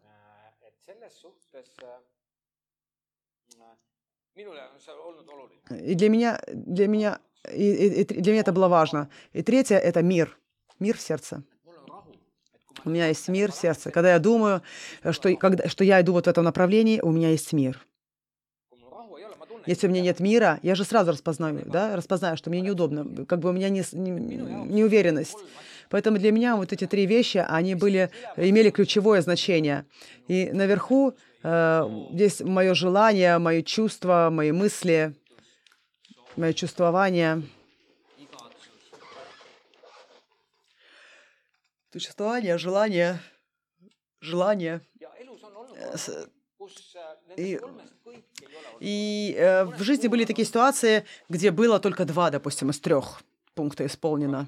И 5.70 5.96
для 5.96 6.10
меня, 6.10 6.42
для 6.48 6.88
меня, 6.88 7.20
и, 7.52 7.72
и, 7.72 8.02
и 8.02 8.22
для 8.22 8.34
меня 8.34 8.42
это 8.42 8.52
было 8.52 8.68
важно. 8.68 9.10
И 9.32 9.42
третье— 9.42 9.78
это 9.78 10.04
мир. 10.04 10.38
Мир 10.80 10.98
в 10.98 11.02
сердце. 11.02 11.44
У 12.84 12.90
меня 12.90 13.08
есть 13.08 13.28
мир 13.28 13.52
в 13.52 13.56
сердце. 13.56 13.92
Когда 13.92 14.14
я 14.14 14.20
думаю, 14.20 14.62
что, 15.12 15.34
когда, 15.36 15.68
что 15.68 15.84
я 15.84 16.02
иду 16.02 16.14
вот 16.14 16.26
в 16.26 16.30
этом 16.30 16.44
направлении, 16.44 17.00
у 17.02 17.12
меня 17.12 17.30
есть 17.30 17.52
мир. 17.54 17.86
Если 19.66 19.88
у 19.88 19.90
меня 19.90 20.02
нет 20.02 20.20
мира, 20.20 20.60
я 20.62 20.76
же 20.76 20.84
сразу 20.84 21.12
распознаю, 21.12 21.64
да, 21.66 21.96
распознаю, 21.96 22.38
что 22.38 22.52
мне 22.52 22.62
неудобно, 22.62 23.26
как 23.26 23.40
бы 23.40 23.50
у 23.50 23.52
меня 23.52 23.70
не, 23.70 23.84
не, 23.94 24.12
неуверенность. 24.12 25.38
Поэтому 25.90 26.20
для 26.20 26.32
меня 26.32 26.56
вот 26.56 26.72
эти 26.72 26.86
три 26.86 27.08
вещи, 27.08 27.44
они 27.48 27.74
были, 27.74 28.12
имели 28.36 28.70
ключевое 28.70 29.22
значение. 29.22 29.86
И 30.28 30.52
наверху 30.52 31.16
э, 31.42 32.08
здесь 32.12 32.42
мое 32.42 32.76
желание, 32.76 33.38
мои 33.40 33.64
чувства, 33.64 34.30
мои 34.32 34.52
мысли, 34.52 35.16
мое 36.36 36.54
чувствование. 36.54 37.42
Существование, 41.96 42.58
желание, 42.58 43.22
желание. 44.20 44.82
И, 47.38 47.58
и 48.82 49.36
э, 49.38 49.64
в 49.64 49.82
жизни 49.82 50.10
были 50.10 50.26
такие 50.26 50.46
ситуации, 50.46 51.06
где 51.30 51.52
было 51.52 51.80
только 51.80 52.04
два, 52.04 52.32
допустим, 52.32 52.70
из 52.70 52.82
трех 52.82 53.22
пункта 53.54 53.86
исполнено, 53.86 54.46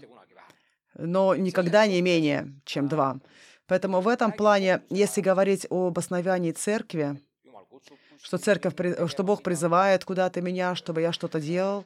но 0.96 1.36
никогда 1.36 1.88
не 1.88 2.02
менее, 2.02 2.54
чем 2.66 2.90
два. 2.90 3.18
Поэтому 3.66 4.02
в 4.02 4.10
этом 4.10 4.34
плане, 4.34 4.82
если 4.90 5.22
говорить 5.22 5.68
об 5.70 5.98
основании 5.98 6.52
церкви, 6.52 7.18
что 8.22 8.40
церковь, 8.40 8.74
что 9.10 9.24
Бог 9.24 9.42
призывает 9.42 10.04
куда-то 10.04 10.42
меня, 10.42 10.76
чтобы 10.76 11.00
я 11.00 11.14
что-то 11.14 11.40
делал, 11.40 11.86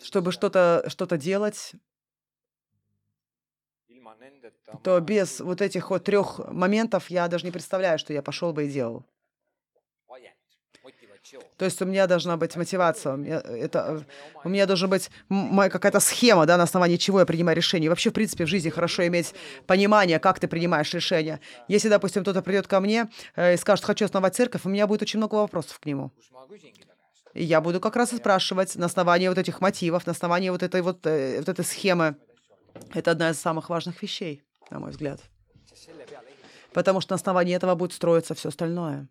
чтобы 0.00 0.30
что-то 0.30 0.84
что 0.86 1.16
делать, 1.16 1.74
то 4.82 5.00
без 5.00 5.40
вот 5.40 5.60
этих 5.60 5.90
вот 5.90 6.04
трех 6.04 6.38
моментов 6.50 7.10
я 7.10 7.28
даже 7.28 7.44
не 7.44 7.50
представляю, 7.50 7.98
что 7.98 8.12
я 8.12 8.22
пошел 8.22 8.52
бы 8.52 8.66
и 8.66 8.70
делал. 8.70 9.04
То 11.58 11.64
есть 11.66 11.80
у 11.82 11.84
меня 11.84 12.06
должна 12.06 12.36
быть 12.36 12.56
мотивация, 12.56 13.12
у 13.12 13.16
меня, 13.16 13.40
это, 13.40 14.04
у 14.42 14.48
меня 14.48 14.66
должна 14.66 14.88
быть 14.88 15.10
моя 15.28 15.70
какая-то 15.70 16.00
схема, 16.00 16.46
да, 16.46 16.56
на 16.56 16.62
основании 16.62 16.96
чего 16.96 17.20
я 17.20 17.26
принимаю 17.26 17.56
решение. 17.56 17.86
И 17.86 17.88
вообще, 17.88 18.10
в 18.10 18.14
принципе, 18.14 18.44
в 18.46 18.48
жизни 18.48 18.70
хорошо 18.70 19.06
иметь 19.06 19.34
понимание, 19.66 20.18
как 20.18 20.40
ты 20.40 20.48
принимаешь 20.48 20.92
решение. 20.94 21.38
Если, 21.68 21.88
допустим, 21.88 22.22
кто-то 22.22 22.42
придет 22.42 22.66
ко 22.66 22.80
мне 22.80 23.10
э, 23.36 23.54
и 23.54 23.56
скажет, 23.58 23.84
хочу 23.84 24.06
основать 24.06 24.34
церковь, 24.34 24.62
у 24.64 24.68
меня 24.68 24.86
будет 24.86 25.02
очень 25.02 25.18
много 25.18 25.34
вопросов 25.34 25.78
к 25.78 25.86
нему. 25.86 26.10
И 27.34 27.44
я 27.44 27.60
буду 27.60 27.78
как 27.78 27.94
раз 27.94 28.12
и 28.12 28.16
спрашивать 28.16 28.74
на 28.76 28.86
основании 28.86 29.28
вот 29.28 29.38
этих 29.38 29.60
мотивов, 29.60 30.06
на 30.06 30.12
основании 30.12 30.50
вот 30.50 30.62
этой 30.62 30.82
вот, 30.82 31.06
э, 31.06 31.38
вот 31.38 31.48
этой 31.48 31.64
схемы. 31.64 32.16
Это 32.92 33.12
одна 33.12 33.30
из 33.30 33.38
самых 33.38 33.68
важных 33.70 34.02
вещей, 34.02 34.42
на 34.70 34.80
мой 34.80 34.90
взгляд. 34.90 35.20
Потому 36.72 37.00
что 37.00 37.12
на 37.12 37.16
основании 37.16 37.54
этого 37.54 37.74
будет 37.74 37.92
строиться 37.92 38.34
все 38.34 38.48
остальное. 38.48 39.08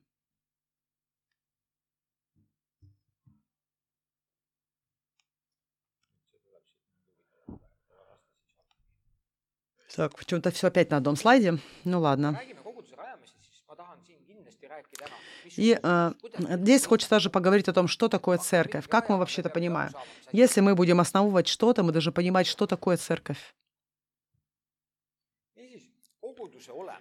Так, 9.95 10.15
почему-то 10.15 10.51
все 10.51 10.67
опять 10.67 10.91
на 10.91 10.97
одном 10.97 11.17
слайде. 11.17 11.57
Ну 11.83 11.99
ладно. 11.99 12.39
И 15.57 15.77
э, 15.81 16.11
здесь 16.37 16.85
хочется 16.85 17.09
даже 17.09 17.29
поговорить 17.29 17.67
о 17.67 17.73
том, 17.73 17.87
что 17.87 18.07
такое 18.07 18.37
церковь, 18.37 18.87
как 18.87 19.09
мы 19.09 19.17
вообще 19.17 19.41
это 19.41 19.49
понимаем. 19.49 19.91
Если 20.31 20.61
мы 20.61 20.75
будем 20.75 21.01
основывать 21.01 21.47
что-то, 21.47 21.83
мы 21.83 21.91
должны 21.91 22.11
понимать, 22.11 22.47
что 22.47 22.65
такое 22.65 22.95
церковь. 22.95 23.55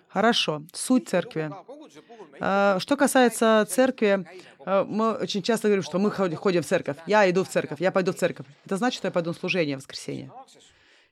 Хорошо, 0.09 0.63
суть 0.73 1.09
церкви. 1.09 1.51
А, 2.41 2.79
что 2.79 2.97
касается 2.97 3.67
церкви, 3.69 4.27
а, 4.65 4.85
мы 4.85 5.13
очень 5.13 5.43
часто 5.43 5.69
говорим, 5.69 5.83
что 5.83 5.99
мы 5.99 6.11
ходим 6.11 6.63
в 6.63 6.67
церковь. 6.67 6.97
Я 7.07 7.29
иду 7.31 7.45
в 7.45 7.49
церковь, 7.49 7.81
я 7.81 7.91
пойду 7.91 8.13
в 8.13 8.17
церковь. 8.17 8.47
Это 8.65 8.77
значит, 8.77 8.99
что 8.99 9.09
я 9.09 9.13
пойду 9.13 9.31
на 9.31 9.35
служение 9.35 9.77
в 9.77 9.81
воскресенье. 9.81 10.31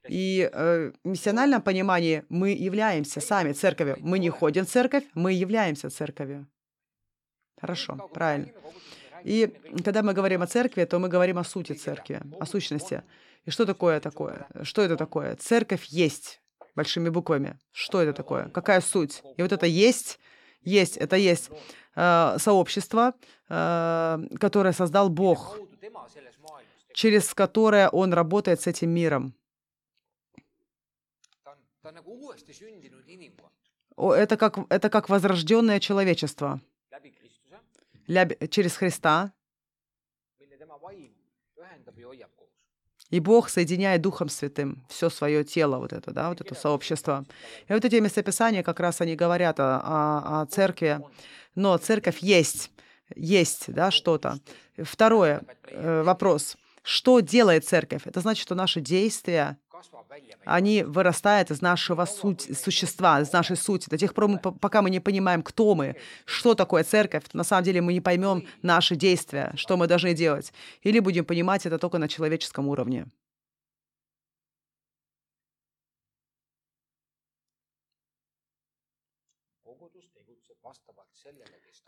И 0.09 0.49
э, 0.53 0.93
в 1.03 1.09
миссиональном 1.09 1.63
понимании 1.63 2.25
мы 2.29 2.51
являемся 2.51 3.21
сами 3.21 3.53
церковью. 3.53 3.97
Мы 4.01 4.19
не 4.19 4.31
ходим 4.31 4.65
в 4.65 4.69
церковь, 4.69 5.05
мы 5.15 5.33
являемся 5.33 5.91
церковью. 5.91 6.47
Хорошо, 7.61 8.09
правильно. 8.15 8.53
И 9.25 9.53
когда 9.85 10.03
мы 10.03 10.13
говорим 10.13 10.43
о 10.43 10.47
церкви, 10.47 10.85
то 10.85 10.99
мы 10.99 11.09
говорим 11.09 11.39
о 11.39 11.45
сути 11.45 11.73
церкви, 11.73 12.21
о 12.39 12.47
сущности. 12.47 13.03
И 13.45 13.51
что 13.51 13.67
такое 13.67 14.01
такое? 14.01 14.47
Что 14.63 14.83
это 14.83 14.97
такое? 14.97 15.35
Церковь 15.37 15.85
есть 15.87 16.41
большими 16.77 17.09
буквами. 17.09 17.59
Что 17.73 18.01
это 18.01 18.12
такое? 18.12 18.49
Какая 18.51 18.81
суть? 18.81 19.23
И 19.37 19.43
вот 19.43 19.53
это 19.53 19.67
есть, 19.67 20.21
есть, 20.62 20.97
это 20.97 21.17
есть 21.17 21.51
э, 21.97 22.37
сообщество, 22.39 23.15
э, 23.49 24.19
которое 24.39 24.73
создал 24.73 25.09
Бог, 25.09 25.59
через 26.93 27.35
которое 27.35 27.89
Он 27.89 28.12
работает 28.12 28.61
с 28.61 28.67
этим 28.67 28.91
миром. 28.91 29.35
Это 33.97 34.37
как, 34.37 34.59
это 34.69 34.91
как 34.91 35.09
возрожденное 35.09 35.81
человечество 35.81 36.61
через 38.51 38.77
Христа. 38.77 39.33
И 43.11 43.21
Бог 43.21 43.49
соединяет 43.49 44.03
Духом 44.03 44.29
Святым 44.29 44.85
все 44.88 45.11
свое 45.11 45.45
тело, 45.45 45.79
вот 45.79 45.92
это, 45.92 46.11
да, 46.12 46.29
вот 46.29 46.40
это 46.40 46.55
сообщество. 46.55 47.25
И 47.69 47.73
вот 47.73 47.85
эти 47.85 47.97
местописания 47.97 48.62
как 48.62 48.81
раз 48.81 49.01
они 49.01 49.14
говорят 49.14 49.61
о, 49.61 49.81
о, 49.81 50.42
о 50.42 50.47
церкви. 50.47 51.01
Но 51.55 51.77
церковь 51.79 52.19
есть, 52.19 52.71
есть, 53.14 53.73
да, 53.73 53.90
что-то. 53.90 54.38
Второе, 54.77 55.42
э, 55.69 56.03
вопрос. 56.03 56.57
Что 56.83 57.21
делает 57.21 57.66
церковь? 57.66 58.03
Это 58.05 58.21
значит, 58.21 58.42
что 58.42 58.55
наши 58.55 58.81
действия 58.81 59.59
они 60.45 60.83
вырастают 60.83 61.51
из 61.51 61.61
нашего 61.61 62.05
суть, 62.05 62.57
существа, 62.59 63.21
из 63.21 63.33
нашей 63.33 63.57
сути. 63.57 63.89
До 63.89 63.99
тех 63.99 64.15
пор, 64.15 64.39
пока 64.39 64.83
мы 64.83 64.91
не 64.91 65.01
понимаем, 65.01 65.43
кто 65.43 65.75
мы, 65.75 65.97
что 66.25 66.55
такое 66.55 66.85
церковь, 66.85 67.25
на 67.33 67.45
самом 67.45 67.65
деле 67.65 67.81
мы 67.81 67.93
не 67.93 68.01
поймем 68.01 68.47
наши 68.62 68.97
действия, 68.97 69.53
что 69.57 69.77
мы 69.77 69.87
должны 69.87 70.15
делать. 70.15 70.53
Или 70.83 71.01
будем 71.01 71.25
понимать 71.25 71.67
это 71.67 71.79
только 71.79 71.99
на 71.99 72.09
человеческом 72.09 72.69
уровне. 72.69 73.07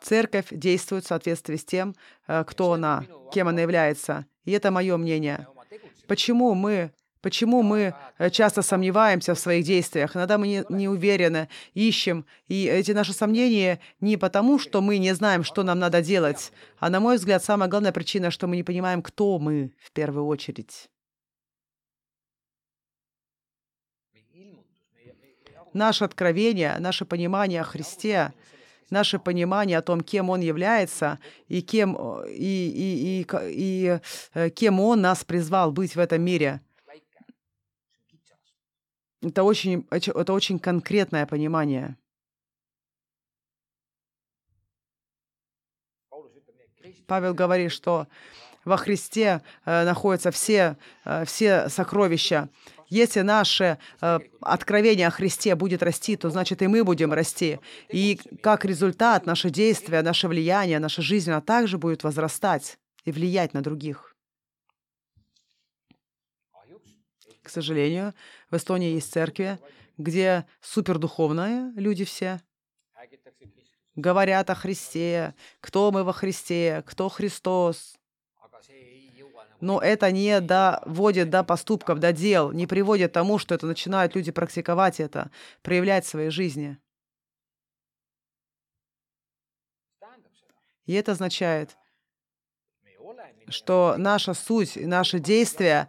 Церковь 0.01 0.46
действует 0.51 1.05
в 1.05 1.09
соответствии 1.09 1.57
с 1.57 1.64
тем, 1.64 1.94
э, 2.29 2.44
кто 2.44 2.72
она, 2.72 3.05
кем 3.33 3.48
она 3.48 3.61
является. 3.61 4.27
И 4.44 4.53
это 4.53 4.70
мое 4.70 4.96
мнение. 4.96 5.46
Почему 6.07 6.55
мы 6.55 6.92
Почему 7.20 7.62
мы 7.62 7.94
э, 8.18 8.31
часто 8.31 8.62
сомневаемся 8.62 9.35
в 9.35 9.38
своих 9.40 9.64
действиях? 9.64 10.14
Иногда 10.14 10.38
мы 10.38 10.46
не, 10.46 10.64
не 10.68 10.88
уверены, 10.88 11.48
ищем. 11.74 12.24
И 12.46 12.64
эти 12.66 12.92
наши 12.92 13.12
сомнения 13.12 13.81
не 14.00 14.16
потому, 14.16 14.58
что 14.58 14.81
мы 14.81 14.98
не 14.98 15.12
знаем, 15.14 15.42
что 15.42 15.64
нам 15.64 15.81
надо 15.81 16.00
делать, 16.00 16.52
а, 16.79 16.90
на 16.90 17.00
мой 17.00 17.16
взгляд, 17.16 17.42
самая 17.42 17.69
главная 17.69 17.92
причина, 17.92 18.31
что 18.31 18.46
мы 18.46 18.54
не 18.54 18.62
понимаем, 18.62 19.02
кто 19.02 19.38
мы 19.40 19.73
в 19.83 19.90
первую 19.90 20.27
очередь. 20.27 20.88
Наше 25.75 26.04
откровение, 26.04 26.77
наше 26.79 27.04
понимание 27.04 27.60
о 27.60 27.64
Христе, 27.64 28.33
наше 28.90 29.19
понимание 29.19 29.79
о 29.79 29.83
том, 29.83 30.00
кем 30.00 30.31
Он 30.31 30.40
является 30.40 31.19
и 31.48 31.62
кем, 31.62 31.96
и, 32.27 32.33
и, 32.33 33.21
и, 33.21 33.23
и, 33.23 33.27
и 33.50 34.00
э, 34.35 34.50
кем 34.50 34.81
Он 34.81 35.00
нас 35.00 35.25
призвал 35.25 35.73
быть 35.73 35.96
в 35.96 35.98
этом 35.98 36.23
мире– 36.23 36.60
это 39.23 39.42
очень, 39.42 39.87
это 39.90 40.33
очень 40.33 40.58
конкретное 40.58 41.27
понимание. 41.27 41.96
Павел 47.06 47.35
говорит, 47.35 47.73
что 47.73 48.06
во 48.64 48.77
Христе 48.77 49.40
э, 49.64 49.85
находятся 49.85 50.31
все, 50.31 50.77
э, 51.04 51.25
все 51.25 51.69
сокровища. 51.69 52.48
Если 52.88 53.21
наше 53.21 53.79
э, 54.00 54.19
откровение 54.40 55.06
о 55.06 55.10
Христе 55.10 55.54
будет 55.54 55.83
расти, 55.83 56.16
то 56.16 56.31
значит 56.31 56.62
и 56.62 56.66
мы 56.66 56.85
будем 56.85 57.12
расти. 57.12 57.60
И 57.88 58.21
как 58.42 58.64
результат, 58.64 59.27
наше 59.27 59.50
действие, 59.50 60.02
наше 60.02 60.29
влияние, 60.29 60.79
наша 60.79 61.02
жизнь, 61.02 61.31
она 61.31 61.40
также 61.40 61.79
будет 61.79 62.04
возрастать 62.04 62.79
и 63.04 63.12
влиять 63.12 63.54
на 63.54 63.62
других. 63.62 64.08
К 67.49 67.51
сожалению, 67.51 68.13
в 68.51 68.57
Эстонии 68.59 68.92
есть 68.92 69.11
церкви, 69.11 69.59
где 69.96 70.44
супердуховные 70.61 71.73
люди 71.77 72.05
все 72.05 72.42
говорят 73.96 74.51
о 74.51 74.55
Христе, 74.55 75.35
кто 75.63 75.90
мы 75.90 76.05
во 76.05 76.13
Христе, 76.13 76.85
кто 76.87 77.09
Христос. 77.09 77.96
Но 79.61 79.81
это 79.81 80.13
не 80.13 80.42
доводит 80.42 81.31
до 81.31 81.42
поступков, 81.42 82.01
до 82.01 82.13
дел, 82.13 82.53
не 82.53 82.67
приводит 82.67 83.13
к 83.13 83.15
тому, 83.15 83.38
что 83.38 83.55
это 83.55 83.67
начинают 83.67 84.15
люди 84.15 84.31
практиковать 84.31 85.01
это, 85.01 85.31
проявлять 85.63 86.05
в 86.05 86.09
своей 86.09 86.29
жизни. 86.29 86.77
И 90.85 90.92
это 90.92 91.13
означает, 91.13 91.79
что 93.49 93.94
наша 93.99 94.35
суть, 94.35 94.77
наши 94.77 95.19
действия 95.19 95.88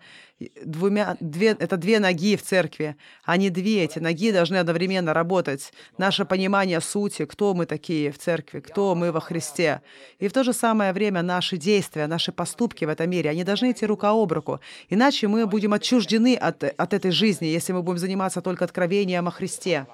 двумя, 0.64 1.18
две, 1.20 1.50
это 1.50 1.78
две 1.78 2.00
ноги 2.00 2.36
в 2.36 2.44
церкви, 2.44 2.96
не 3.28 3.50
две. 3.50 3.84
Эти 3.84 4.00
ноги 4.00 4.32
должны 4.32 4.58
одновременно 4.58 5.14
работать. 5.14 5.74
Наше 5.98 6.26
понимание 6.26 6.82
сути, 6.82 7.26
кто 7.26 7.54
мы 7.54 7.66
такие 7.66 8.12
в 8.12 8.18
церкви, 8.18 8.60
кто 8.60 8.96
мы 8.96 9.12
во 9.12 9.20
Христе. 9.20 9.82
И 10.20 10.28
в 10.28 10.34
то 10.34 10.44
же 10.44 10.54
самое 10.54 10.94
время 10.94 11.22
наши 11.22 11.58
действия, 11.58 12.08
наши 12.08 12.32
поступки 12.32 12.86
в 12.86 12.90
этом 12.90 13.10
мире, 13.10 13.30
они 13.30 13.44
должны 13.44 13.72
идти 13.72 13.86
рука 13.86 14.12
об 14.12 14.32
руку. 14.32 14.60
Иначе 14.90 15.28
мы 15.28 15.46
будем 15.46 15.74
отчуждены 15.74 16.36
от, 16.36 16.64
от 16.64 16.94
этой 16.94 17.12
жизни, 17.12 17.46
если 17.46 17.74
мы 17.74 17.84
будем 17.84 18.00
заниматься 18.00 18.42
только 18.42 18.66
откровением 18.66 19.28
о 19.28 19.32
Христе 19.32 19.88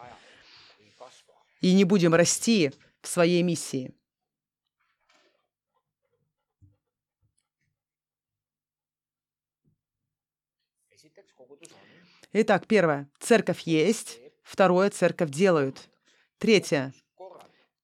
и 1.62 1.74
не 1.74 1.84
будем 1.84 2.14
расти 2.14 2.72
в 3.02 3.08
своей 3.08 3.42
миссии. 3.42 3.92
Итак, 12.38 12.68
первое. 12.68 13.10
Церковь 13.18 13.62
есть. 13.62 14.20
Второе. 14.44 14.90
Церковь 14.90 15.30
делают. 15.30 15.90
Третье. 16.38 16.94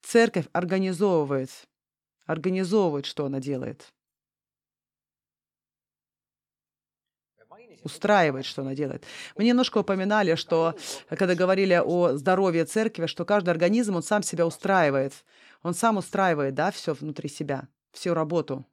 Церковь 0.02 0.46
организовывает. 0.52 1.50
Организовывает, 2.26 3.06
что 3.06 3.26
она 3.26 3.40
делает. 3.40 3.94
устраивает, 7.84 8.46
что 8.46 8.62
она 8.62 8.76
делает. 8.76 9.06
Мы 9.36 9.46
немножко 9.46 9.80
упоминали, 9.80 10.36
что 10.36 10.76
когда 11.10 11.34
говорили 11.34 11.74
о 11.84 12.16
здоровье 12.16 12.66
церкви, 12.66 13.08
что 13.08 13.26
каждый 13.26 13.50
организм, 13.50 13.96
он 13.96 14.04
сам 14.04 14.22
себя 14.22 14.46
устраивает. 14.46 15.14
Он 15.64 15.74
сам 15.74 15.98
устраивает, 15.98 16.54
да, 16.54 16.70
все 16.70 16.94
внутри 16.94 17.28
себя, 17.28 17.70
всю 17.92 18.14
работу. 18.14 18.68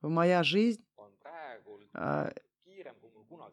Моя 0.00 0.42
жизнь 0.42 0.84
а, 1.92 2.32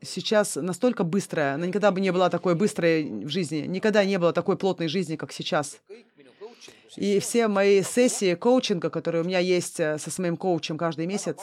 сейчас 0.01 0.55
настолько 0.55 1.03
быстрая, 1.03 1.55
она 1.55 1.67
никогда 1.67 1.91
бы 1.91 2.01
не 2.01 2.11
была 2.11 2.29
такой 2.29 2.55
быстрой 2.55 3.25
в 3.25 3.29
жизни, 3.29 3.65
никогда 3.67 4.03
не 4.05 4.19
было 4.19 4.33
такой 4.33 4.57
плотной 4.57 4.87
жизни, 4.87 5.15
как 5.15 5.31
сейчас. 5.31 5.79
И 6.95 7.19
все 7.19 7.47
мои 7.47 7.81
сессии 7.83 8.35
коучинга, 8.35 8.89
которые 8.89 9.23
у 9.23 9.25
меня 9.25 9.39
есть 9.39 9.79
э, 9.79 9.97
со 9.97 10.09
своим 10.09 10.37
коучем 10.37 10.77
каждый 10.77 11.07
месяц, 11.07 11.37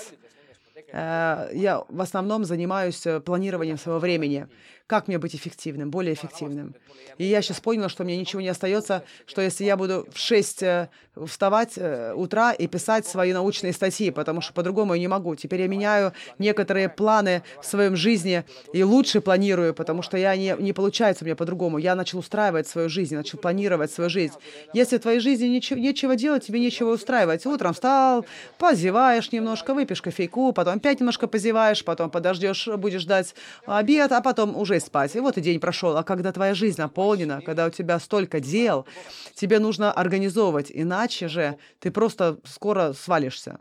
э, 0.93 1.51
я 1.53 1.85
в 1.89 2.01
основном 2.01 2.45
занимаюсь 2.45 3.07
э, 3.07 3.21
планированием 3.21 3.77
своего 3.77 4.01
времени 4.01 4.49
как 4.93 5.09
мне 5.09 5.17
быть 5.17 5.35
эффективным, 5.35 5.91
более 5.91 6.13
эффективным. 6.13 6.75
И 7.17 7.25
я 7.25 7.41
сейчас 7.41 7.61
поняла, 7.61 7.89
что 7.89 8.05
мне 8.05 8.15
ничего 8.19 8.43
не 8.43 8.49
остается, 8.49 9.05
что 9.25 9.41
если 9.41 9.65
я 9.65 9.79
буду 9.79 10.07
в 10.13 10.19
6 10.19 10.63
э, 10.65 10.89
вставать 11.27 11.75
э, 11.77 12.13
утра 12.15 12.53
и 12.53 12.67
писать 12.67 13.07
свои 13.07 13.33
научные 13.33 13.73
статьи, 13.73 14.11
потому 14.11 14.43
что 14.43 14.53
по-другому 14.53 14.93
я 14.95 15.01
не 15.01 15.09
могу. 15.09 15.35
Теперь 15.35 15.63
я 15.63 15.69
меняю 15.69 16.13
некоторые 16.39 16.89
планы 16.89 17.43
в 17.61 17.67
своем 17.67 17.97
жизни 17.97 18.45
и 18.75 18.83
лучше 18.83 19.21
планирую, 19.21 19.73
потому 19.73 20.03
что 20.03 20.17
я 20.17 20.37
не, 20.37 20.55
не 20.59 20.73
получается 20.73 21.25
у 21.25 21.27
меня 21.27 21.37
по-другому. 21.37 21.79
Я 21.79 21.95
начал 21.95 22.19
устраивать 22.19 22.67
свою 22.69 22.89
жизнь, 22.89 23.15
начал 23.15 23.39
планировать 23.39 23.93
свою 23.93 24.11
жизнь. 24.11 24.35
Если 24.75 24.99
в 24.99 25.01
твоей 25.01 25.21
жизни 25.21 25.47
ничего, 25.47 25.79
нечего 25.81 26.17
делать, 26.17 26.47
тебе 26.47 26.61
нечего 26.61 26.91
устраивать. 26.91 27.47
Утром 27.47 27.73
встал, 27.73 28.27
позеваешь 28.59 29.33
немножко, 29.33 29.73
выпьешь 29.73 30.03
кофейку, 30.03 30.53
потом 30.53 30.77
опять 30.77 31.01
немножко 31.01 31.27
позеваешь, 31.27 31.85
потом 31.85 32.11
подождешь, 32.11 32.69
будешь 32.69 33.03
ждать 33.03 33.35
обед, 33.67 34.13
а 34.13 34.21
потом 34.21 34.55
уже 34.57 34.82
спать. 34.83 35.17
И 35.17 35.21
вот 35.21 35.39
и 35.39 35.41
день 35.41 35.61
прошел. 35.61 35.97
А 35.97 36.05
когда 36.05 36.33
твоя 36.33 36.55
жизнь 36.55 36.81
наполнена, 36.81 37.41
когда 37.41 37.67
у 37.67 37.71
тебя 37.71 37.99
столько 37.99 38.41
дел, 38.41 38.87
тебе 39.35 39.59
нужно 39.59 39.93
организовывать, 39.93 40.71
иначе 40.73 41.29
же 41.29 41.57
ты 41.79 41.91
просто 41.91 42.39
скоро 42.45 42.93
свалишься. 42.93 43.59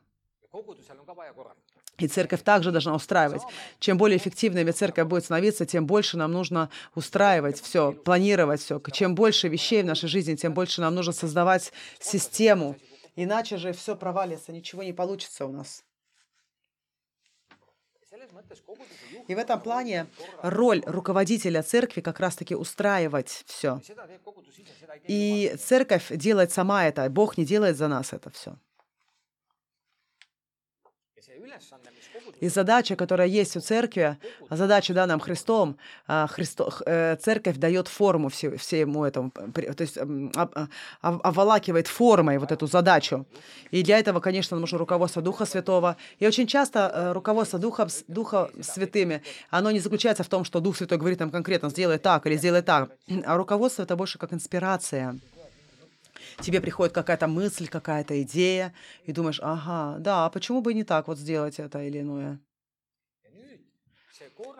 И 1.97 2.07
церковь 2.07 2.41
также 2.41 2.71
должна 2.71 2.95
устраивать. 2.95 3.43
Чем 3.79 3.97
более 3.97 4.17
эффективной 4.17 4.69
церковь 4.71 5.07
будет 5.07 5.23
становиться, 5.23 5.65
тем 5.65 5.85
больше 5.85 6.17
нам 6.17 6.31
нужно 6.31 6.69
устраивать 6.95 7.61
все, 7.61 7.91
планировать 7.91 8.61
все. 8.61 8.81
Чем 8.91 9.13
больше 9.13 9.47
вещей 9.47 9.83
в 9.83 9.85
нашей 9.85 10.09
жизни, 10.09 10.35
тем 10.35 10.53
больше 10.53 10.81
нам 10.81 10.95
нужно 10.95 11.13
создавать 11.13 11.71
систему. 11.99 12.75
Иначе 13.15 13.57
же 13.57 13.71
все 13.73 13.95
провалится, 13.95 14.51
ничего 14.51 14.83
не 14.83 14.93
получится 14.93 15.45
у 15.45 15.51
нас. 15.51 15.83
И 19.27 19.35
в 19.35 19.37
этом 19.37 19.59
плане 19.61 20.07
роль 20.41 20.83
руководителя 20.85 21.63
церкви 21.63 22.01
как 22.01 22.19
раз-таки 22.19 22.55
устраивать 22.55 23.43
все. 23.47 23.81
И 25.07 25.55
церковь 25.59 26.07
делает 26.11 26.51
сама 26.51 26.85
это, 26.85 27.09
Бог 27.09 27.37
не 27.37 27.45
делает 27.45 27.77
за 27.77 27.87
нас 27.87 28.13
это 28.13 28.29
все. 28.29 28.55
И 32.41 32.49
задача, 32.49 32.95
которая 32.95 33.27
есть 33.27 33.55
у 33.55 33.59
церкви, 33.59 34.17
задача 34.49 34.93
данным 34.93 35.19
Христом, 35.19 35.77
а, 36.07 36.27
Христо, 36.27 36.73
э, 36.85 37.15
церковь 37.15 37.57
дает 37.57 37.87
форму 37.87 38.29
всему 38.29 39.05
этому, 39.05 39.31
то 39.31 39.81
есть 39.81 39.97
оволакивает 41.01 41.87
формой 41.87 42.39
вот 42.39 42.51
эту 42.51 42.65
задачу. 42.67 43.25
И 43.69 43.83
для 43.83 43.99
этого, 43.99 44.19
конечно, 44.19 44.57
нужно 44.57 44.79
руководство 44.79 45.21
Духа 45.21 45.45
Святого. 45.45 45.97
И 46.19 46.27
очень 46.27 46.47
часто 46.47 46.91
э, 46.93 47.11
руководство 47.11 47.59
Духа, 47.59 47.87
Духа 48.07 48.49
Святыми, 48.61 49.21
оно 49.51 49.69
не 49.71 49.79
заключается 49.79 50.23
в 50.23 50.27
том, 50.27 50.43
что 50.43 50.59
Дух 50.59 50.77
Святой 50.77 50.97
говорит 50.97 51.19
нам 51.19 51.29
конкретно, 51.29 51.69
сделай 51.69 51.99
так 51.99 52.25
или 52.25 52.37
сделай 52.37 52.63
так, 52.63 52.89
а 53.25 53.37
руководство 53.37 53.83
это 53.83 53.95
больше 53.95 54.17
как 54.17 54.33
инспирация 54.33 55.19
тебе 56.41 56.61
приходит 56.61 56.93
какая-то 56.93 57.27
мысль, 57.27 57.67
какая-то 57.67 58.21
идея, 58.23 58.73
и 59.05 59.11
думаешь, 59.11 59.39
ага, 59.41 59.97
да, 59.99 60.25
а 60.25 60.29
почему 60.29 60.61
бы 60.61 60.73
не 60.73 60.83
так 60.83 61.07
вот 61.07 61.17
сделать 61.17 61.59
это 61.59 61.81
или 61.83 62.01
иное? 62.01 62.39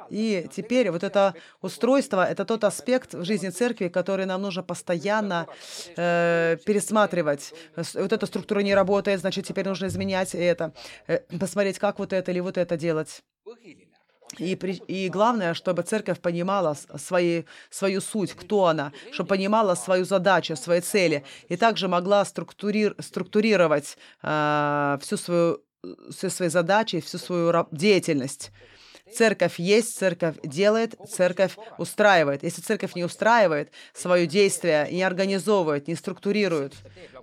И 0.10 0.48
теперь 0.52 0.92
вот 0.92 1.04
это 1.04 1.34
устройство, 1.62 2.26
это 2.26 2.46
тот 2.46 2.64
аспект 2.64 3.14
в 3.14 3.24
жизни 3.24 3.50
церкви, 3.50 3.88
который 3.88 4.26
нам 4.26 4.42
нужно 4.42 4.64
постоянно 4.64 5.48
э, 5.96 6.58
пересматривать. 6.66 7.54
Вот 7.76 8.12
эта 8.12 8.26
структура 8.26 8.60
не 8.60 8.76
работает, 8.76 9.22
значит, 9.22 9.46
теперь 9.46 9.68
нужно 9.68 9.88
изменять 9.88 10.36
это, 10.36 10.74
э, 11.08 11.20
посмотреть, 11.40 11.80
как 11.80 12.00
вот 12.00 12.14
это 12.14 12.32
или 12.32 12.40
вот 12.40 12.58
это 12.58 12.78
делать. 12.78 13.24
И, 14.38 14.56
при, 14.56 14.74
и 14.88 15.10
главное, 15.10 15.54
чтобы 15.54 15.84
церковь 15.84 16.20
понимала 16.20 16.76
свои, 16.98 17.44
свою 17.70 18.02
суть, 18.02 18.34
кто 18.34 18.66
она, 18.66 18.92
чтобы 19.12 19.30
понимала 19.30 19.76
свою 19.76 20.06
задачу, 20.06 20.56
свои 20.56 20.82
цели, 20.82 21.24
и 21.50 21.58
также 21.58 21.88
могла 21.88 22.26
структури, 22.26 22.94
структурировать 23.00 23.98
э, 24.24 24.98
всю 25.02 25.18
свою, 25.18 25.60
все 26.10 26.30
свои 26.30 26.50
задачи, 26.50 27.00
всю 27.02 27.18
свою 27.18 27.68
деятельность. 27.72 28.52
Церковь 29.14 29.60
есть, 29.60 29.98
церковь 29.98 30.36
делает, 30.44 30.96
церковь 31.10 31.58
устраивает. 31.78 32.44
Если 32.44 32.62
церковь 32.62 32.96
не 32.96 33.04
устраивает 33.04 33.72
свое 33.94 34.28
действие, 34.28 34.88
не 34.92 35.04
организовывает, 35.04 35.88
не 35.88 35.96
структурирует, 35.96 36.74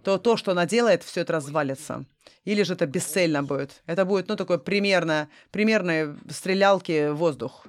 то 0.02 0.18
то, 0.18 0.36
что 0.36 0.52
она 0.52 0.66
делает, 0.66 1.02
все 1.02 1.22
это 1.22 1.34
развалится. 1.34 2.04
Или 2.44 2.62
же 2.62 2.74
это 2.74 2.86
бесцельно 2.86 3.42
будет. 3.42 3.82
Это 3.86 4.04
будет, 4.04 4.28
ну, 4.28 4.36
такое 4.36 4.58
примерное, 4.58 5.28
примерные 5.50 6.16
стрелялки 6.30 7.10
в 7.10 7.16
воздух. 7.16 7.66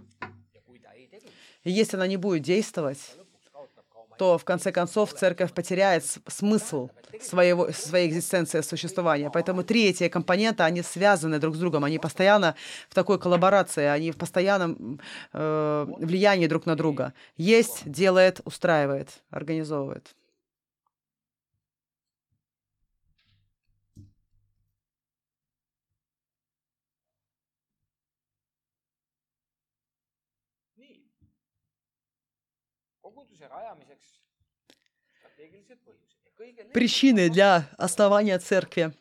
И 1.63 1.72
если 1.72 1.97
она 1.97 2.07
не 2.07 2.17
будет 2.17 2.43
действовать, 2.43 2.99
то 4.20 4.38
в 4.38 4.43
конце 4.43 4.74
концов 4.74 5.13
церковь 5.13 5.53
потеряет 5.53 6.03
смысл 6.28 6.89
своего, 7.22 7.72
своей 7.72 8.09
экзистенции 8.09 8.59
существования. 8.61 9.32
Поэтому 9.34 9.63
три 9.63 9.88
эти 9.88 10.09
компонента, 10.09 10.65
они 10.65 10.82
связаны 10.82 11.39
друг 11.39 11.55
с 11.55 11.59
другом, 11.59 11.86
они 11.86 11.99
постоянно 11.99 12.55
в 12.89 12.93
такой 12.93 13.17
коллаборации, 13.17 13.86
они 13.86 14.11
в 14.11 14.17
постоянном 14.17 14.99
э, 15.32 15.86
влиянии 15.99 16.47
друг 16.47 16.65
на 16.65 16.76
друга. 16.76 17.13
Есть, 17.38 17.89
делает, 17.89 18.41
устраивает, 18.43 19.09
организовывает. 19.32 20.13
Причины 36.73 37.29
для 37.29 37.67
основания 37.77 38.39
церкви. 38.39 38.93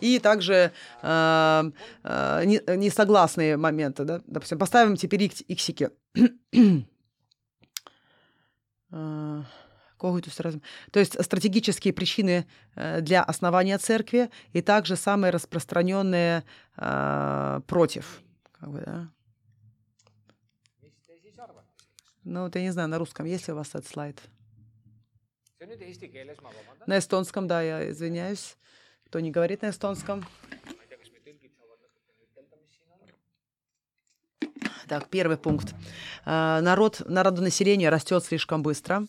И 0.00 0.18
также 0.18 0.72
э, 1.02 1.70
э, 2.04 2.44
не- 2.46 2.76
несогласные 2.76 3.56
моменты, 3.56 4.04
да? 4.04 4.20
Допустим, 4.26 4.58
поставим 4.58 4.96
теперь 4.96 5.22
икс- 5.24 5.44
иксики. 5.46 5.90
Разум. 10.38 10.62
То 10.90 11.00
есть 11.00 11.22
стратегические 11.22 11.92
причины 11.92 12.46
э, 12.74 13.00
для 13.02 13.22
основания 13.22 13.76
церкви 13.78 14.30
и 14.54 14.62
также 14.62 14.96
самые 14.96 15.30
распространенные 15.30 16.44
э, 16.76 17.60
против. 17.66 18.22
Как 18.58 18.70
бы, 18.70 18.82
да? 18.86 19.08
Ну, 22.30 22.44
вот 22.44 22.54
я 22.54 22.62
не 22.62 22.70
знаю, 22.70 22.88
на 22.88 22.96
русском 22.96 23.26
есть 23.26 23.48
ли 23.48 23.52
у 23.54 23.56
вас 23.56 23.70
этот 23.70 23.88
слайд? 23.88 24.20
На 26.86 26.98
эстонском, 26.98 27.48
да, 27.48 27.60
я 27.60 27.90
извиняюсь. 27.90 28.56
Кто 29.06 29.18
не 29.18 29.32
говорит 29.32 29.62
на 29.62 29.70
эстонском? 29.70 30.24
Так, 34.86 35.08
первый 35.08 35.38
пункт. 35.38 35.74
А, 36.24 36.60
Народ, 36.60 37.02
народонаселение 37.04 37.88
растет 37.88 38.24
слишком 38.24 38.62
быстро. 38.62 39.08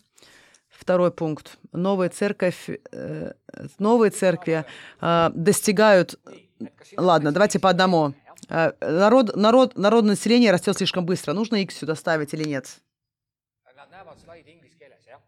Второй 0.67 1.11
пункт. 1.11 1.59
Новая 1.71 2.09
церковь, 2.09 2.71
э, 2.91 3.33
новые 3.77 4.09
церкви 4.09 4.65
а, 4.99 5.31
достигают... 5.35 6.19
Ладно, 6.97 7.31
давайте 7.31 7.59
по 7.59 7.69
одному. 7.69 8.15
А, 8.49 8.73
Народ, 8.81 9.35
народ, 9.35 9.77
народонаселение 9.77 10.51
растет 10.51 10.75
слишком 10.75 11.05
быстро. 11.05 11.33
Нужно 11.33 11.57
X 11.57 11.77
сюда 11.77 11.93
ставить 11.93 12.33
или 12.33 12.45
нет? 12.49 12.81
Näevad 14.11 14.23
slaidi 14.23 14.51
inglise 14.51 14.77
keeles 14.77 15.07
jah 15.07 15.21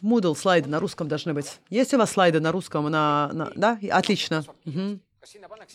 Moodle 0.00 0.36
слайды 0.36 0.68
на 0.68 0.78
русском 0.78 1.08
должны 1.08 1.34
быть. 1.34 1.58
Есть 1.70 1.92
у 1.92 1.98
вас 1.98 2.12
слайды 2.12 2.38
на 2.38 2.52
русском? 2.52 2.88
На, 2.88 3.30
на- 3.32 3.50
Да? 3.56 3.80
Отлично. 3.90 4.44
Panna 4.64 5.66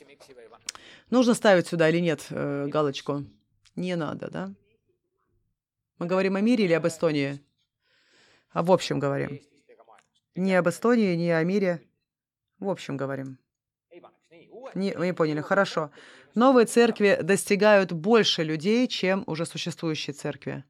Нужно 1.10 1.34
ставить 1.34 1.68
сюда 1.68 1.90
или 1.90 2.00
нет 2.00 2.28
э, 2.30 2.68
галочку? 2.68 3.26
Не 3.76 3.98
надо, 3.98 4.32
да? 4.32 4.54
Мы 6.00 6.06
говорим 6.06 6.38
о 6.38 6.42
мире 6.42 6.64
или 6.64 6.72
об 6.72 6.88
Эстонии? 6.88 7.44
А 8.52 8.64
в 8.64 8.72
общем 8.72 8.98
говорим. 9.00 9.42
Не 10.36 10.56
об 10.56 10.70
Эстонии, 10.70 11.16
не 11.18 11.32
о 11.32 11.44
мире. 11.44 11.82
В 12.60 12.70
общем 12.70 12.96
говорим. 12.96 13.38
Не, 14.74 14.94
вы 14.94 15.08
не 15.08 15.14
поняли. 15.14 15.42
Хорошо. 15.42 15.92
Новые 16.36 16.66
церкви 16.66 17.20
достигают 17.22 17.92
больше 17.92 18.44
людей, 18.44 18.88
чем 18.88 19.24
уже 19.28 19.46
существующие 19.46 20.14
церкви. 20.14 20.64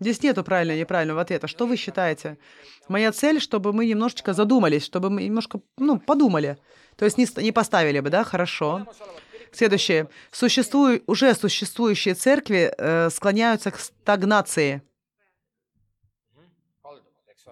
Здесь 0.00 0.22
нету 0.22 0.44
правильного 0.44 0.76
и 0.76 0.80
неправильного 0.80 1.20
ответа. 1.22 1.46
Что 1.46 1.66
вы 1.66 1.76
считаете? 1.76 2.38
Моя 2.88 3.12
цель, 3.12 3.40
чтобы 3.40 3.72
мы 3.72 3.86
немножечко 3.86 4.32
задумались, 4.32 4.84
чтобы 4.84 5.10
мы 5.10 5.24
немножко, 5.24 5.60
ну, 5.76 5.98
подумали. 5.98 6.58
То 6.96 7.04
есть 7.04 7.18
не, 7.18 7.26
не 7.42 7.52
поставили 7.52 8.00
бы, 8.00 8.10
да? 8.10 8.24
Хорошо. 8.24 8.86
Следующее. 9.52 10.08
Существую, 10.32 11.02
уже 11.06 11.34
существующие 11.34 12.14
церкви 12.14 12.72
э, 12.76 13.10
склоняются 13.10 13.70
к 13.70 13.78
стагнации. 13.78 14.82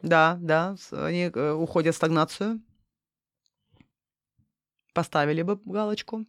Да, 0.02 0.36
да, 0.40 0.76
они 0.90 1.30
э, 1.34 1.52
уходят 1.52 1.94
в 1.94 1.96
стагнацию. 1.96 2.60
Поставили 4.92 5.42
бы 5.42 5.58
галочку. 5.64 6.26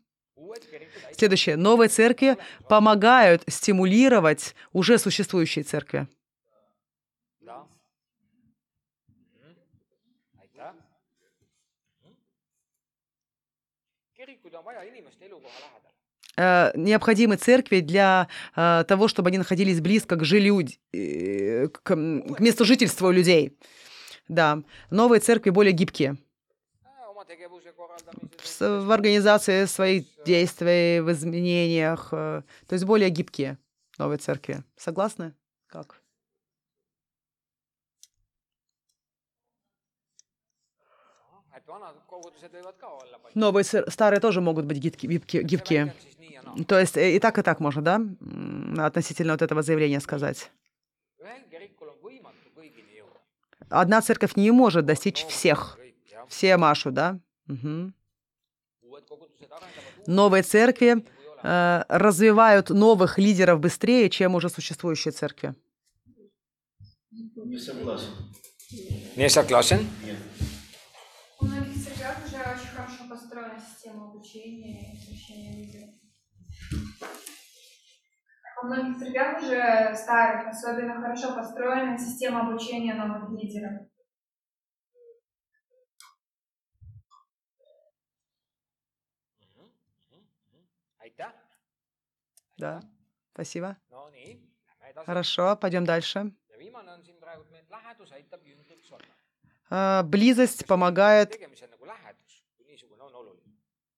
Следующее. 1.13 1.55
Новые 1.55 1.89
церкви 1.89 2.37
помогают 2.67 3.43
стимулировать 3.47 4.55
уже 4.73 4.97
существующие 4.97 5.63
церкви. 5.63 6.07
Э, 16.37 16.71
необходимы 16.75 17.37
церкви 17.37 17.79
для 17.79 18.27
э, 18.55 18.83
того, 18.87 19.07
чтобы 19.07 19.29
они 19.29 19.37
находились 19.37 19.79
близко 19.79 20.17
к 20.17 20.25
жилью, 20.25 20.67
э, 20.91 21.67
к, 21.69 21.95
месту 21.95 22.65
жительства 22.65 23.09
людей. 23.09 23.57
Да, 24.27 24.61
новые 24.89 25.21
церкви 25.21 25.51
более 25.51 25.71
гибкие 25.71 26.17
В, 28.61 28.91
организации 28.91 29.65
своих 29.65 30.05
действий, 30.25 31.01
в 31.01 31.11
изменениях, 31.11 32.09
э, 32.11 32.41
то 32.67 32.73
есть 32.73 32.85
более 32.85 33.09
гибкие 33.09 33.57
новые 33.97 34.17
церкви. 34.17 34.63
Согласны? 34.77 35.33
Как? 35.67 36.01
Новые, 43.33 43.63
старые 43.63 44.19
тоже 44.19 44.41
могут 44.41 44.65
быть 44.65 44.77
гибкие. 44.77 45.93
naa 46.43 46.65
То 46.67 46.79
есть 46.79 46.97
э, 46.97 47.15
и 47.15 47.19
так, 47.19 47.37
и 47.37 47.41
так 47.41 47.59
можно, 47.59 47.81
да, 47.81 48.01
относительно 48.85 49.33
вот 49.33 49.41
этого 49.41 49.61
заявления 49.61 49.99
сказать. 49.99 50.51
Одна 53.69 54.01
церковь 54.01 54.35
не 54.35 54.51
может 54.51 54.85
достичь 54.85 55.25
всех. 55.25 55.79
Все 56.27 56.57
Машу, 56.57 56.91
да? 56.91 57.19
Новые 60.07 60.43
церкви 60.43 61.05
э, 61.43 61.83
развивают 61.89 62.69
новых 62.69 63.17
лидеров 63.17 63.59
быстрее, 63.59 64.09
чем 64.09 64.35
уже 64.35 64.49
существующие 64.49 65.11
церкви. 65.11 65.53
Не 67.11 67.57
согласен. 67.59 68.11
не 69.15 69.29
согласен 69.29 69.87
Нет. 70.03 70.17
У 71.39 71.45
многих 71.45 71.83
церквях 71.83 72.17
уже 72.25 72.37
очень 72.37 72.75
хорошо 72.75 73.03
построена 73.09 73.59
система 73.59 74.09
обучения 74.09 74.91
и 74.91 74.97
освещения 74.97 75.57
лидеров. 75.57 75.89
У 78.63 78.65
многих 78.65 78.97
церквях 78.97 79.43
уже 79.43 79.95
старых 79.95 80.47
особенно 80.47 80.95
хорошо 80.95 81.35
построена 81.35 81.97
система 81.97 82.49
обучения 82.49 82.95
новых 82.95 83.29
лидеров. 83.39 83.87
Да, 92.57 92.81
спасибо. 93.33 93.77
Хорошо, 95.05 95.55
пойдем 95.57 95.85
дальше. 95.85 96.31
Э, 99.69 100.03
Близость 100.03 100.65
помогает, 100.67 101.35
oluline 101.35 101.55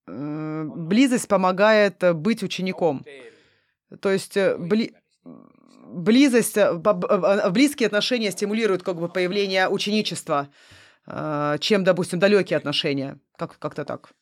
э, 0.06 0.64
близость 0.64 1.28
помогает 1.28 1.98
быть 2.16 2.42
учеником. 2.42 3.04
То 4.00 4.10
есть 4.10 4.36
э, 4.36 4.56
бли- 4.56 4.94
близость, 5.24 6.56
э, 6.56 6.72
б- 6.74 7.06
э, 7.08 7.50
близкие 7.50 7.86
отношения 7.86 8.30
стимулируют 8.32 8.82
как 8.82 8.96
бы 8.96 9.08
появление 9.08 9.68
ученичества, 9.68 10.48
чем, 11.60 11.84
допустим, 11.84 12.18
далекие 12.18 12.58
отношения. 12.58 13.18
Как, 13.36 13.58
как-то 13.58 13.84
так. 13.86 14.12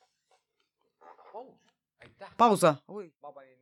Пауза. 2.36 2.78